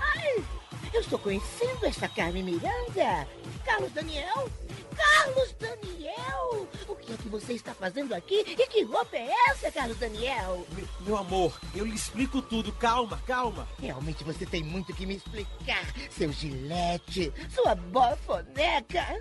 [0.00, 0.44] Ai,
[0.92, 3.28] eu estou conhecendo essa Carmen Miranda.
[3.64, 4.48] Carlos Daniel?
[4.96, 6.68] Carlos Daniel!
[6.88, 8.44] O que é que você está fazendo aqui?
[8.46, 10.66] E que roupa é essa, Carlos Daniel?
[10.74, 12.72] Meu, meu amor, eu lhe explico tudo.
[12.72, 13.68] Calma, calma.
[13.78, 19.20] Realmente você tem muito que me explicar, seu gilete, sua bofoneca.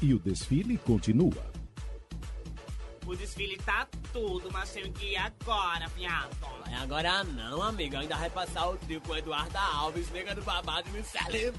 [0.00, 1.51] E o desfile continua.
[3.06, 6.36] O desfile tá tudo, mas tenho que ir agora, viado.
[6.64, 7.96] Vai agora não, amigo.
[7.96, 11.52] Ainda vai passar o trio com Eduardo Alves, nega do babado e Michele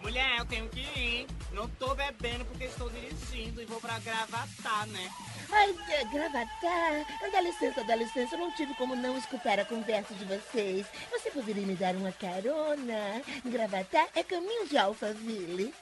[0.00, 1.26] Mulher, eu tenho que ir.
[1.52, 5.10] Não tô bebendo porque estou dirigindo e vou pra Gravatar, né?
[5.50, 8.34] Ai, é, Gravatar, dá licença, dá licença.
[8.34, 10.86] Eu não tive como não escutar a conversa de vocês.
[11.10, 13.22] Você poderia me dar uma carona?
[13.44, 15.74] Gravatar é caminho de Alphaville.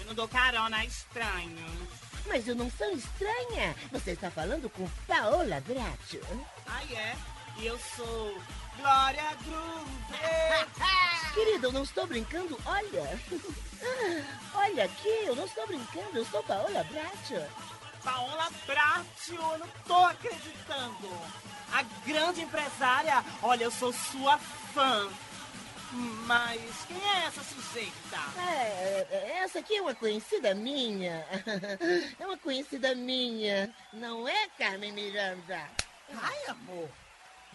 [0.00, 2.07] Eu não dou carona a estranhos.
[2.28, 3.74] Mas eu não sou estranha.
[3.90, 6.20] Você está falando com Paola Bracho.
[6.66, 7.16] Ah, é?
[7.58, 8.38] E eu sou
[8.76, 9.90] Glória Groove.
[11.34, 12.58] Querida, eu não estou brincando.
[12.64, 13.20] Olha.
[14.54, 16.18] Olha aqui, eu não estou brincando.
[16.18, 17.42] Eu sou Paola Bracho.
[18.04, 21.08] Paola Bracho, eu não tô acreditando.
[21.72, 23.24] A grande empresária.
[23.42, 25.08] Olha, eu sou sua fã.
[25.92, 28.18] Mas quem é essa sujeita?
[28.38, 31.24] É, essa aqui é uma conhecida minha.
[32.18, 33.74] É uma conhecida minha.
[33.92, 35.68] Não é, Carmen Miranda?
[36.14, 36.88] Ai, amor.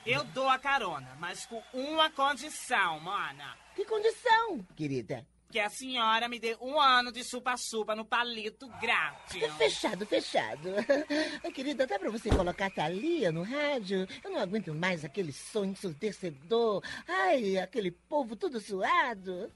[0.06, 3.58] Eu dou a carona, mas com uma condição, mana.
[3.76, 5.26] Que condição, querida?
[5.54, 9.54] Que a senhora me dê um ano de chupa-chupa no palito grátis.
[9.54, 10.70] Fechado, fechado.
[11.54, 14.08] Querida, dá pra você colocar Thalia no rádio?
[14.24, 16.82] Eu não aguento mais aquele som ensurdecedor.
[17.08, 19.52] Ai, aquele povo todo suado.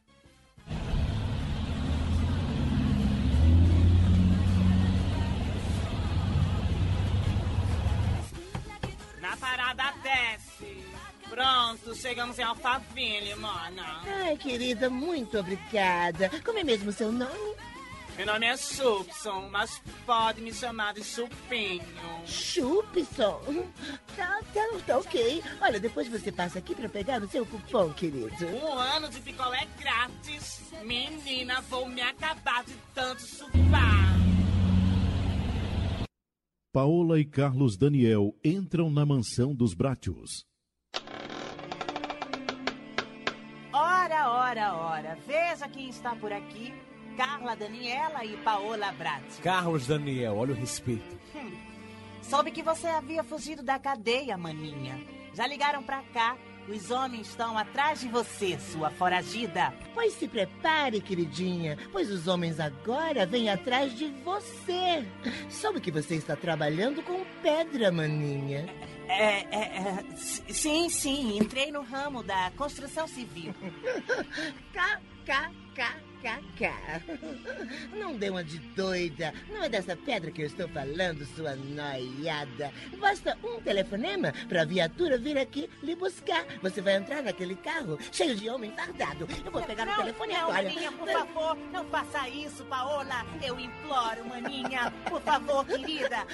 [9.19, 10.86] Na parada desce.
[11.37, 14.01] Pronto, chegamos em Alphaville, mana.
[14.07, 16.31] Ai, querida, muito obrigada.
[16.43, 17.55] Como é mesmo seu nome?
[18.17, 21.83] Meu nome é Chupson, mas pode me chamar de Chupinho.
[22.25, 23.67] Chupson?
[24.15, 25.43] Tá, tá, tá ok.
[25.61, 28.47] Olha, depois você passa aqui pra pegar o seu cupom, querido.
[28.47, 30.63] Um ano de picolé grátis.
[30.83, 34.17] Menina, vou me acabar de tanto chupar.
[36.73, 40.47] Paola e Carlos Daniel entram na mansão dos Bratios.
[44.15, 46.73] Ora, ora, veja quem está por aqui.
[47.17, 49.41] Carla Daniela e Paola Bratti.
[49.41, 51.17] Carlos Daniel, olha o respeito.
[51.35, 51.51] Hum.
[52.21, 54.97] Soube que você havia fugido da cadeia, maninha.
[55.33, 56.37] Já ligaram pra cá.
[56.69, 59.73] Os homens estão atrás de você, sua foragida.
[59.93, 65.05] Pois se prepare, queridinha, pois os homens agora vêm atrás de você.
[65.49, 68.67] Soube que você está trabalhando com pedra, maninha.
[69.07, 73.53] É, é, é, sim, sim, entrei no ramo da construção civil.
[77.97, 79.33] Não dê uma de doida.
[79.49, 82.71] Não é dessa pedra que eu estou falando, sua noiada.
[82.99, 86.45] Basta um telefonema para a viatura vir aqui lhe buscar.
[86.61, 89.27] Você vai entrar naquele carro cheio de homem fardado.
[89.45, 90.63] Eu vou pegar o telefone não, agora.
[90.63, 93.25] maninha, por favor, não faça isso, Paola.
[93.41, 94.91] Eu imploro, maninha.
[95.09, 96.25] Por favor, querida.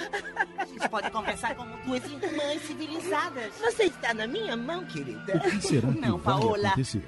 [0.58, 3.54] A gente pode conversar como duas irmãs civilizadas.
[3.60, 5.36] Você está na minha mão, querida.
[5.36, 6.68] O que será que Não, vai Paola.
[6.68, 7.04] acontecer?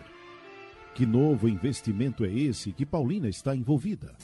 [0.96, 4.14] Que novo investimento é esse que Paulina está envolvida?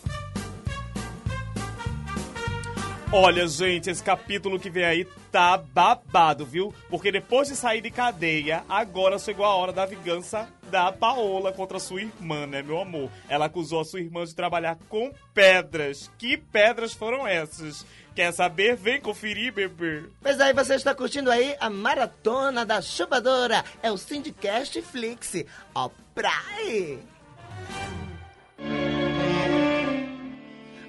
[3.12, 6.72] Olha, gente, esse capítulo que vem aí tá babado, viu?
[6.88, 11.78] Porque depois de sair de cadeia, agora chegou a hora da vingança da Paola contra
[11.78, 13.10] sua irmã, né, meu amor?
[13.28, 16.10] Ela acusou a sua irmã de trabalhar com pedras.
[16.16, 17.84] Que pedras foram essas?
[18.14, 18.76] Quer saber?
[18.76, 20.04] Vem conferir, bebê.
[20.20, 23.64] Pois aí, você está curtindo aí a maratona da chupadora.
[23.82, 25.44] É o Syndicast Flix.
[25.74, 26.98] Ó, praia!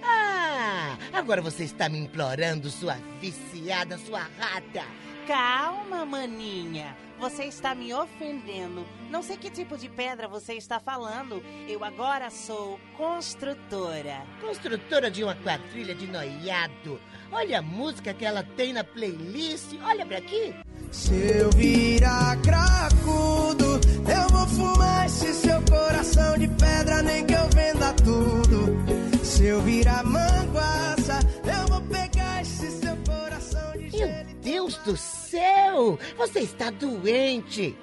[0.03, 4.83] Ah, agora você está me implorando, sua viciada, sua rata.
[5.25, 6.95] Calma, maninha.
[7.23, 8.85] Você está me ofendendo.
[9.09, 11.41] Não sei que tipo de pedra você está falando.
[11.69, 14.23] Eu agora sou construtora.
[14.41, 16.99] Construtora de uma quadrilha de noiado.
[17.31, 19.73] Olha a música que ela tem na playlist.
[19.85, 20.53] Olha pra aqui.
[20.91, 27.47] Se eu virar cracudo, eu vou fumar esse seu coração de pedra, nem que eu
[27.51, 29.23] venda tudo.
[29.23, 35.22] Se eu virar manguaça, eu vou pegar esse seu coração de Meu Deus do céu!
[36.15, 37.75] Você está doente!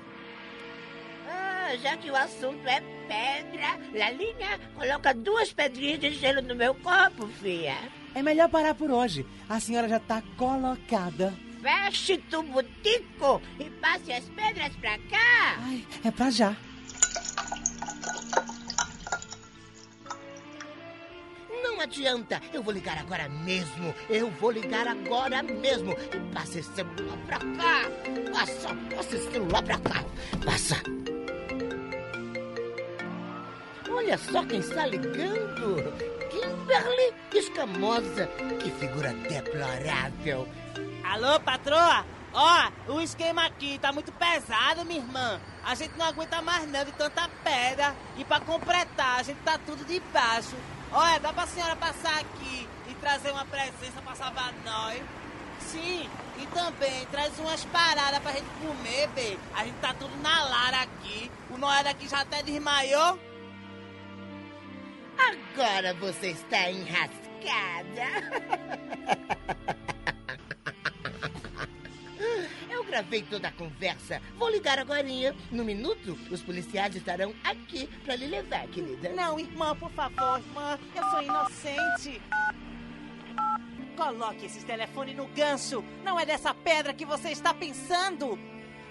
[1.29, 6.75] Ah, já que o assunto é pedra, Lalinha, coloca duas pedrinhas de gelo no meu
[6.77, 7.77] copo, filha.
[8.15, 9.27] É melhor parar por hoje.
[9.49, 11.35] A senhora já tá colocada.
[11.63, 15.57] Feche tu butico e passe as pedras pra cá.
[15.59, 16.57] Ai, é pra já.
[21.63, 22.41] Não adianta!
[22.53, 23.95] Eu vou ligar agora mesmo!
[24.09, 25.95] Eu vou ligar agora mesmo!
[26.33, 27.91] Passa esse celular pra cá!
[28.33, 30.05] Passa, passa esse celular pra cá!
[30.45, 30.77] Passa!
[33.91, 35.77] Olha só quem está ligando!
[36.31, 38.27] Kimberly Escamosa!
[38.63, 40.49] Que figura deplorável!
[41.05, 42.05] Alô, patroa?
[42.33, 45.41] Ó, o esquema aqui tá muito pesado, minha irmã.
[45.65, 47.95] A gente não aguenta mais não de tanta pedra.
[48.17, 50.55] E pra completar, a gente tá tudo de baixo.
[50.93, 55.01] Olha, dá pra senhora passar aqui e trazer uma presença pra salvar nós?
[55.61, 59.39] Sim, e também traz umas paradas pra gente comer, bê.
[59.55, 61.31] A gente tá tudo na lara aqui.
[61.51, 63.19] O Noé daqui já até desmaiou.
[65.17, 67.21] Agora você está enrascada!
[72.91, 74.21] gravei toda a conversa.
[74.37, 75.01] Vou ligar agora.
[75.51, 79.09] No minuto, os policiais estarão aqui pra lhe levar, querida.
[79.11, 80.79] Não, irmã, por favor, irmã.
[80.95, 82.21] Eu sou inocente.
[83.97, 85.85] Coloque esse telefone no gancho.
[86.05, 88.39] Não é dessa pedra que você está pensando.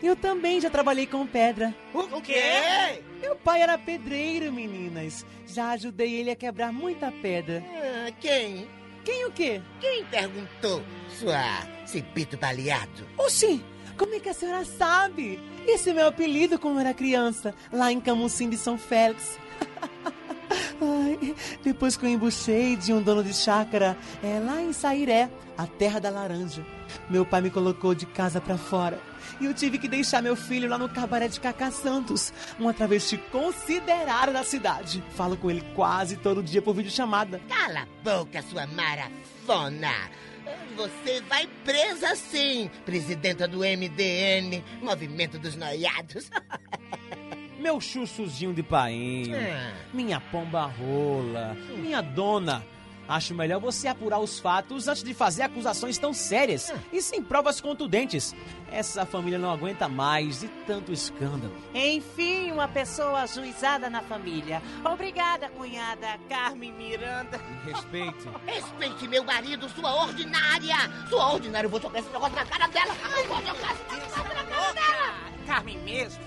[0.01, 1.75] Eu também já trabalhei com pedra.
[1.93, 3.03] O quê?
[3.21, 5.25] Meu pai era pedreiro, meninas.
[5.45, 7.63] Já ajudei ele a quebrar muita pedra.
[7.67, 8.67] Ah, quem?
[9.03, 9.61] Quem o quê?
[9.79, 10.81] Quem perguntou?
[11.09, 13.05] Sua cipito baleado.
[13.17, 13.63] Oxi,
[13.99, 15.37] como é que a senhora sabe?
[15.67, 19.37] Esse é meu apelido quando era criança, lá em Camusim de São Félix.
[20.81, 25.67] Ai, depois que eu embuchei de um dono de chácara, é lá em Sairé, a
[25.67, 26.65] terra da laranja.
[27.09, 28.99] Meu pai me colocou de casa pra fora.
[29.41, 33.17] E eu tive que deixar meu filho lá no cabaré de Cacá Santos, uma travesti
[33.31, 35.03] considerada da cidade.
[35.15, 37.41] Falo com ele quase todo dia por videochamada.
[37.49, 40.28] Cala a boca, sua marafona!
[40.75, 46.29] Você vai presa sim, presidenta do MDN, Movimento dos Noiados.
[47.59, 49.73] Meu chuchuzinho de painho, Ah.
[49.93, 52.65] minha pomba rola, minha dona.
[53.09, 57.59] Acho melhor você apurar os fatos antes de fazer acusações tão sérias e sem provas
[57.59, 58.35] contundentes.
[58.71, 61.51] Essa família não aguenta mais de tanto escândalo.
[61.73, 64.61] Enfim, uma pessoa ajuizada na família.
[64.85, 67.39] Obrigada, cunhada Carmen Miranda.
[67.39, 68.29] Me respeite.
[68.45, 70.75] Respeite meu marido, sua ordinária!
[71.09, 72.95] Sua ordinária, eu vou jogar esse negócio na cara dela!
[73.17, 75.13] Eu vou jogar esse negócio na cara dela!
[75.47, 76.23] Carmen mesmo.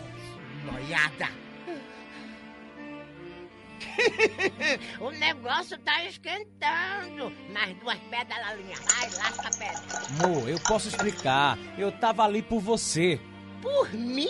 [0.64, 1.28] Noiada!
[5.01, 7.33] o negócio tá esquentando.
[7.53, 8.76] Mais duas pedras na linha.
[8.76, 10.24] Vai, lasca a pedra.
[10.24, 11.59] Amor, eu posso explicar.
[11.76, 13.20] Eu tava ali por você.
[13.61, 14.28] Por mim,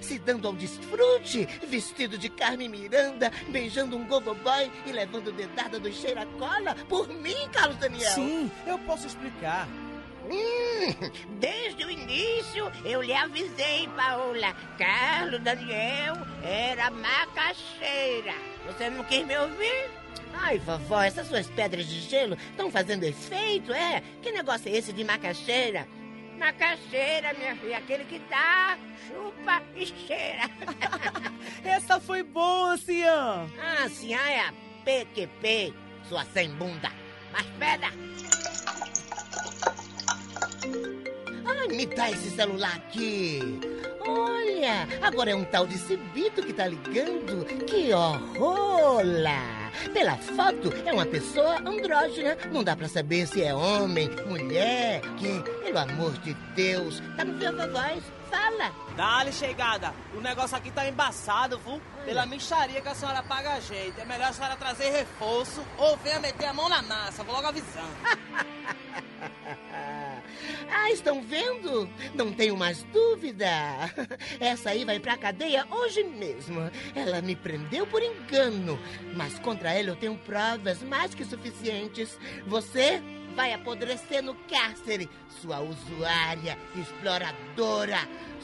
[0.00, 5.78] se dando ao desfrute, vestido de Carmen Miranda, beijando um gogo boy e levando dedada
[5.78, 6.74] do cheira-cola.
[6.88, 8.10] Por mim, Carlos Daniel.
[8.12, 9.68] Sim, eu posso explicar.
[10.30, 14.54] Hum, desde o início eu lhe avisei, Paola.
[14.78, 18.49] Carlos Daniel era macaxeira.
[18.66, 19.90] Você não quis me ouvir?
[20.34, 24.02] Ai, vovó, essas suas pedras de gelo estão fazendo efeito, é?
[24.22, 25.86] Que negócio é esse de macaxeira?
[26.38, 30.48] Macaxeira, minha filha, aquele que dá, chupa e cheira.
[31.62, 33.46] Essa foi boa, anciã.
[33.60, 34.54] Ah, anciã é a
[34.84, 35.74] PQP,
[36.08, 36.90] sua sem bunda.
[37.30, 37.90] Mais pedra.
[41.44, 43.60] Ai, me dá esse celular aqui.
[44.06, 47.44] Olha, agora é um tal de Cibito que tá ligando.
[47.66, 49.60] Que horrola!
[49.92, 52.36] Pela foto, é uma pessoa andrógena.
[52.50, 57.34] Não dá pra saber se é homem, mulher, que, pelo amor de Deus, tá no
[57.34, 58.02] viva voz.
[58.30, 58.72] Fala!
[58.96, 59.92] Dá-lhe, chegada.
[60.14, 61.80] O negócio aqui tá embaçado, viu?
[62.04, 64.00] Pela micharia que a senhora paga a gente.
[64.00, 67.22] É melhor a senhora trazer reforço ou venha meter a mão na massa.
[67.22, 67.90] Vou logo avisando.
[70.72, 71.88] Ah, estão vendo?
[72.14, 73.46] Não tenho mais dúvida.
[74.38, 76.70] Essa aí vai pra cadeia hoje mesmo.
[76.94, 78.78] Ela me prendeu por engano,
[79.16, 82.18] mas contra ela eu tenho provas mais que suficientes.
[82.46, 83.02] Você
[83.34, 85.08] vai apodrecer no cárcere,
[85.40, 87.98] sua usuária, exploradora,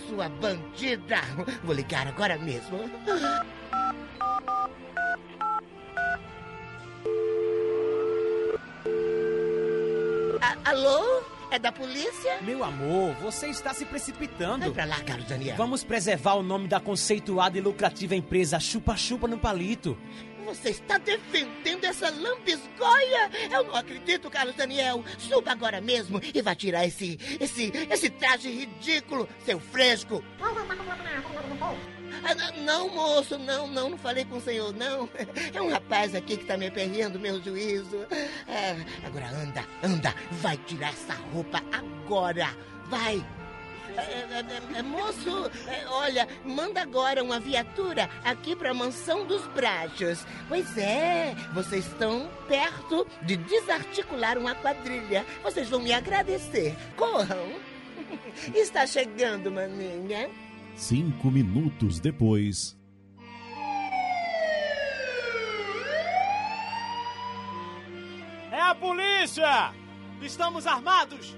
[0.09, 1.21] sua bandida.
[1.65, 2.79] Vou ligar agora mesmo.
[10.41, 11.23] A- alô?
[11.51, 12.41] É da polícia?
[12.43, 14.61] Meu amor, você está se precipitando.
[14.65, 15.57] Vai pra lá, Carlos Daniel.
[15.57, 19.97] Vamos preservar o nome da conceituada e lucrativa empresa Chupa Chupa no Palito.
[20.45, 23.31] Você está defendendo essa lambisgoia?
[23.51, 25.05] Eu não acredito, Carlos Daniel.
[25.19, 30.23] Suba agora mesmo e vá tirar esse, esse, esse traje ridículo, seu fresco.
[32.25, 35.09] Ah, não, moço, não, não, não falei com o senhor, não.
[35.55, 38.07] É um rapaz aqui que tá me aperreando meu juízo.
[38.49, 42.49] É, agora anda, anda, vai tirar essa roupa agora,
[42.89, 43.25] vai.
[43.97, 44.45] É, é,
[44.77, 50.27] é, é, moço, é, olha, manda agora uma viatura aqui pra mansão dos Brachos.
[50.49, 55.25] Pois é, vocês estão perto de desarticular uma quadrilha.
[55.43, 56.77] Vocês vão me agradecer.
[56.97, 57.55] Corram.
[58.55, 60.29] Está chegando, maninha.
[60.77, 62.77] Cinco minutos depois.
[68.53, 69.73] É a polícia!
[70.21, 71.35] Estamos armados!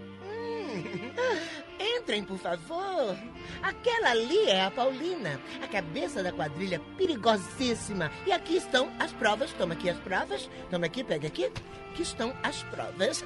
[1.78, 3.16] Entrem, por favor.
[3.62, 8.10] Aquela ali é a Paulina, a cabeça da quadrilha perigosíssima.
[8.26, 9.52] E aqui estão as provas.
[9.52, 10.50] Toma aqui as provas.
[10.68, 11.50] Toma aqui, pega aqui.
[11.92, 13.24] Aqui estão as provas.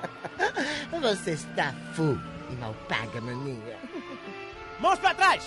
[1.00, 2.18] Você está full
[2.50, 3.85] e mal paga, maninha.
[4.80, 5.42] Mãos pra trás!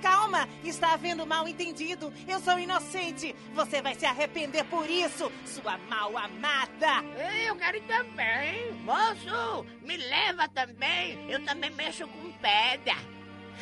[0.00, 2.12] Calma, está havendo mal entendido.
[2.26, 3.34] Eu sou inocente.
[3.54, 7.04] Você vai se arrepender por isso, sua mal amada.
[7.46, 8.72] Eu quero ir também.
[8.82, 11.30] Moço, me leva também.
[11.30, 12.96] Eu também mexo com pedra.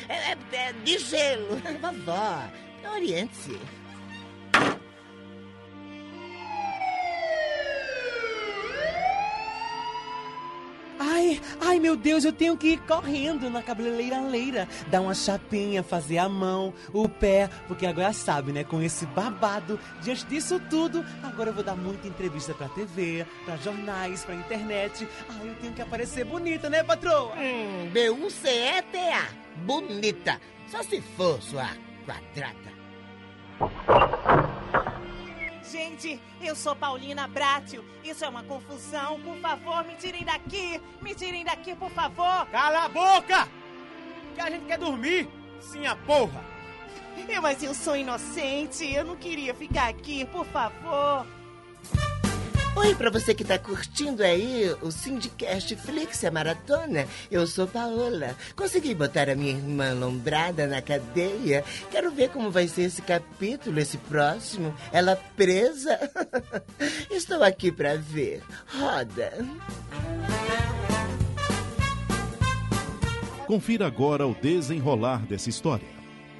[0.09, 0.37] É, é-
[0.69, 1.57] é de gelo.
[1.79, 2.49] Vovó,
[2.91, 3.59] oriente-se.
[11.13, 15.83] Ai, ai meu Deus, eu tenho que ir correndo na cabeleireira leira, dar uma chapinha,
[15.83, 18.63] fazer a mão, o pé, porque agora sabe, né?
[18.63, 23.57] Com esse babado, diante disso tudo, agora eu vou dar muita entrevista pra TV, pra
[23.57, 25.05] jornais, pra internet.
[25.27, 27.33] Ai, eu tenho que aparecer bonita, né, patroa?
[27.35, 29.27] Hum, B-U-C-E-T-A.
[29.65, 30.39] Bonita.
[30.69, 31.67] Só se for sua
[32.05, 32.71] quadrada.
[35.71, 37.85] Gente, eu sou Paulina Brátio.
[38.03, 39.21] Isso é uma confusão.
[39.21, 40.81] Por favor, me tirem daqui.
[41.01, 42.45] Me tirem daqui, por favor.
[42.47, 43.47] Cala a boca!
[44.35, 45.29] Que a gente quer dormir,
[45.61, 46.43] sim a porra!
[47.29, 48.93] Eu, mas eu sou inocente.
[48.93, 51.25] Eu não queria ficar aqui, por favor.
[52.73, 57.05] Oi, pra você que tá curtindo aí o Syndicast Flix, a maratona.
[57.29, 58.35] Eu sou Paola.
[58.55, 61.65] Consegui botar a minha irmã lombrada na cadeia.
[61.91, 64.73] Quero ver como vai ser esse capítulo, esse próximo.
[64.93, 65.99] Ela presa.
[67.11, 68.41] Estou aqui pra ver.
[68.79, 69.33] Roda.
[73.45, 75.85] Confira agora o desenrolar dessa história.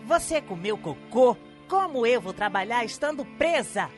[0.07, 1.35] Você comeu cocô?
[1.67, 3.89] Como eu vou trabalhar estando presa?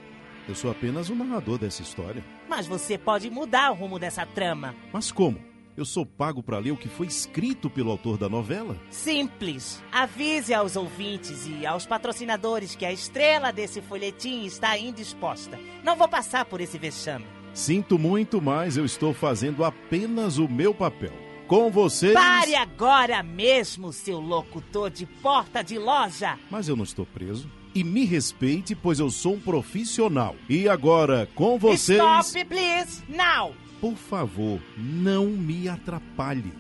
[0.47, 2.23] Eu sou apenas o narrador dessa história.
[2.49, 4.75] Mas você pode mudar o rumo dessa trama.
[4.91, 5.39] Mas como?
[5.75, 8.77] Eu sou pago para ler o que foi escrito pelo autor da novela?
[8.91, 9.81] Simples.
[9.91, 15.57] Avise aos ouvintes e aos patrocinadores que a estrela desse folhetim está indisposta.
[15.83, 17.25] Não vou passar por esse vexame.
[17.53, 21.13] Sinto muito, mas eu estou fazendo apenas o meu papel.
[21.47, 22.13] Com vocês.
[22.13, 26.37] Pare agora mesmo, seu locutor de porta de loja.
[26.51, 27.49] Mas eu não estou preso.
[27.75, 30.35] E me respeite, pois eu sou um profissional.
[30.47, 31.99] E agora, com vocês.
[31.99, 33.53] Stop, please, now.
[33.81, 36.53] Por favor, não me atrapalhe.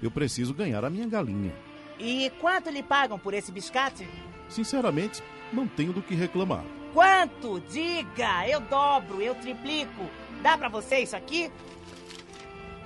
[0.00, 1.52] Eu preciso ganhar a minha galinha.
[1.98, 4.08] E quanto lhe pagam por esse biscate?
[4.48, 5.22] Sinceramente,
[5.52, 6.64] não tenho do que reclamar.
[6.92, 7.60] Quanto?
[7.70, 8.48] Diga!
[8.48, 10.08] Eu dobro, eu triplico.
[10.42, 11.50] Dá pra você isso aqui?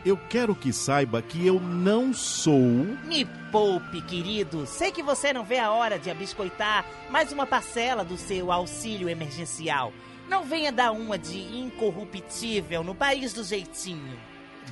[0.07, 2.87] Eu quero que saiba que eu não sou.
[3.09, 4.65] Me poupe, querido.
[4.65, 9.09] Sei que você não vê a hora de abiscoitar mais uma parcela do seu auxílio
[9.09, 9.93] emergencial.
[10.29, 14.17] Não venha dar uma de incorruptível no país do jeitinho.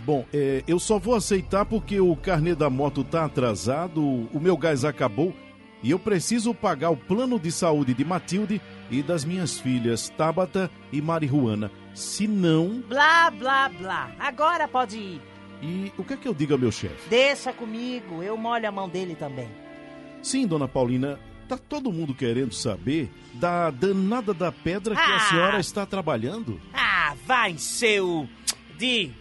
[0.04, 4.00] Bom, é, eu só vou aceitar porque o carnê da moto tá atrasado,
[4.32, 5.34] o meu gás acabou
[5.84, 10.68] e eu preciso pagar o plano de saúde de Matilde e das minhas filhas Tabata
[10.90, 11.70] e Marihuana.
[11.94, 12.82] Se não.
[12.88, 14.10] Blá, blá, blá.
[14.18, 15.20] Agora pode ir.
[15.62, 17.08] E o que é que eu digo ao meu chefe?
[17.08, 19.48] Deixa comigo, eu molho a mão dele também.
[20.22, 25.20] Sim, dona Paulina, tá todo mundo querendo saber da danada da pedra que a Ah!
[25.20, 26.60] senhora está trabalhando?
[26.72, 28.28] Ah, vai seu.
[28.76, 29.12] De.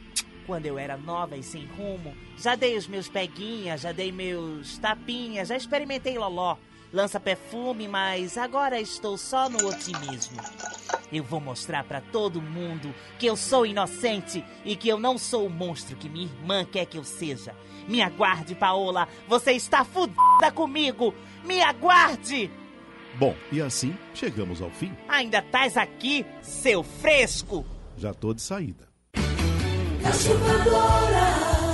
[0.48, 2.14] Quando eu era nova e sem rumo,
[2.44, 6.58] já dei os meus peguinhas, já dei meus tapinhas, já experimentei loló,
[6.92, 10.42] lança perfume, mas agora estou só no otimismo.
[11.10, 15.46] Eu vou mostrar pra todo mundo que eu sou inocente e que eu não sou
[15.46, 17.56] o monstro que minha irmã quer que eu seja.
[17.88, 21.16] Me aguarde, Paola, você está fudida comigo.
[21.46, 22.52] Me aguarde!
[23.16, 24.92] Bom, e assim chegamos ao fim.
[25.08, 27.66] Ainda estás aqui, seu fresco?
[27.96, 28.92] Já tô de saída.
[30.04, 31.73] A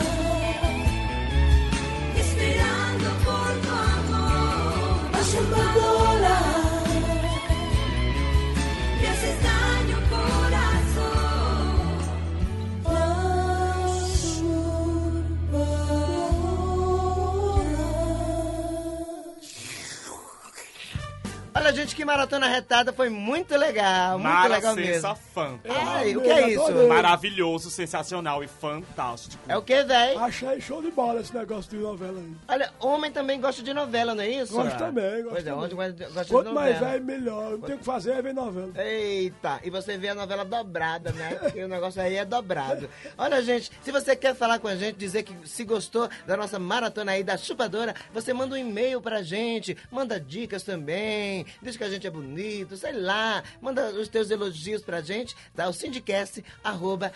[22.09, 25.15] maratona retada foi muito legal, muito Mara legal sensa mesmo.
[25.31, 25.87] fantástico.
[25.89, 26.87] Ai, o que é isso?
[26.87, 29.41] Maravilhoso, sensacional e fantástico.
[29.47, 30.15] É o que, véi?
[30.17, 32.33] Achei show de bola esse negócio de novela aí.
[32.47, 34.53] Olha, homem também gosta de novela, não é isso?
[34.53, 35.65] Gosto também, gosto Pois é, também.
[35.65, 36.53] onde gosta de Quanto novela.
[36.53, 37.51] mais velho, melhor.
[37.51, 38.71] Não tem o que fazer, é ver novela.
[38.75, 41.35] Eita, e você vê a novela dobrada, né?
[41.35, 42.89] Porque o negócio aí é dobrado.
[43.19, 46.57] Olha, gente, se você quer falar com a gente, dizer que se gostou da nossa
[46.57, 51.83] maratona aí da chupadora, você manda um e-mail pra gente, manda dicas também, diz que
[51.83, 55.67] a gente é bonito, sei lá, manda os teus elogios pra gente, tá?
[55.67, 57.11] O sindicast, arroba,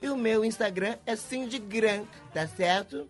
[0.00, 3.08] e o meu Instagram é Sindigram, tá certo?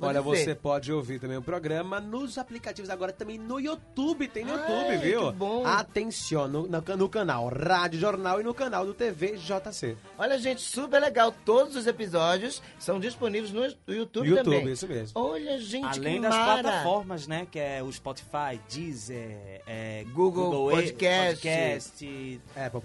[0.00, 0.44] Olha, Pode ser.
[0.44, 4.58] você pode ouvir também o programa nos aplicativos, agora também no YouTube, tem no Ai,
[4.60, 5.26] YouTube, viu?
[5.32, 5.66] que bom.
[5.66, 9.96] Atenção, no, no, no canal Rádio Jornal e no canal do TV JC.
[10.16, 11.32] Olha, gente, super legal.
[11.44, 13.62] Todos os episódios são disponíveis no
[13.92, 14.72] YouTube, YouTube, também.
[14.72, 15.20] isso mesmo.
[15.20, 16.62] Olha, gente, Além que das mara.
[16.62, 17.46] plataformas, né?
[17.50, 21.40] Que é o Spotify, Deezer, é, Google, E- Podcast.
[21.48, 22.40] Podcast.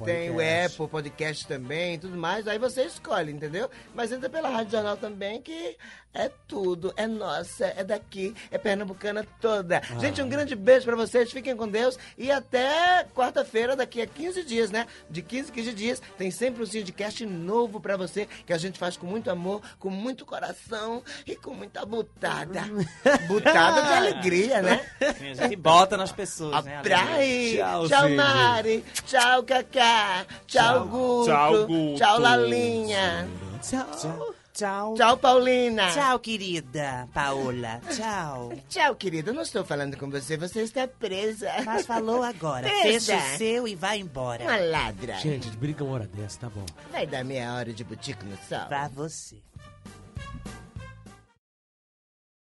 [0.06, 2.48] Tem o Apple Podcast também, tudo mais.
[2.48, 3.70] Aí você escolhe, entendeu?
[3.94, 5.78] Mas entra pela Rádio Jornal também, que
[6.14, 9.82] é tudo, é nossa, é daqui, é pernambucana toda.
[9.96, 10.00] Ah.
[10.00, 14.44] Gente, um grande beijo pra vocês, fiquem com Deus e até quarta-feira, daqui a 15
[14.44, 14.86] dias, né?
[15.10, 18.78] De 15 a 15 dias, tem sempre um Sindicast novo pra você, que a gente
[18.78, 22.62] faz com muito amor, com muito coração e com muita butada.
[23.28, 24.86] butada de alegria, né?
[25.02, 26.82] A gente bota nas pessoas, né?
[26.84, 27.58] Praí.
[27.58, 28.16] Tchau, Tchau, Cid.
[28.16, 28.86] Mari.
[29.06, 30.26] Tchau, Cacá.
[30.46, 31.26] Tchau, Guto.
[31.26, 31.98] Tchau, Guto.
[31.98, 33.28] Tchau, Lalinha.
[33.62, 33.86] Tchau.
[34.00, 34.43] Tchau.
[34.54, 35.92] Tchau, Paulina.
[35.92, 37.82] Tchau, querida Paola.
[37.90, 38.54] Tchau.
[38.70, 39.32] Tchau, querida.
[39.32, 40.38] Eu não estou falando com você.
[40.38, 41.50] Você está presa.
[41.66, 42.70] Mas falou agora.
[42.70, 43.18] Presa.
[43.18, 44.44] Fecha o seu e vai embora.
[44.44, 45.16] Uma ladra.
[45.16, 46.66] Gente, brinca uma hora dessa, tá bom.
[46.92, 48.68] Vai dar meia hora de butico no sol.
[48.68, 49.38] Pra você.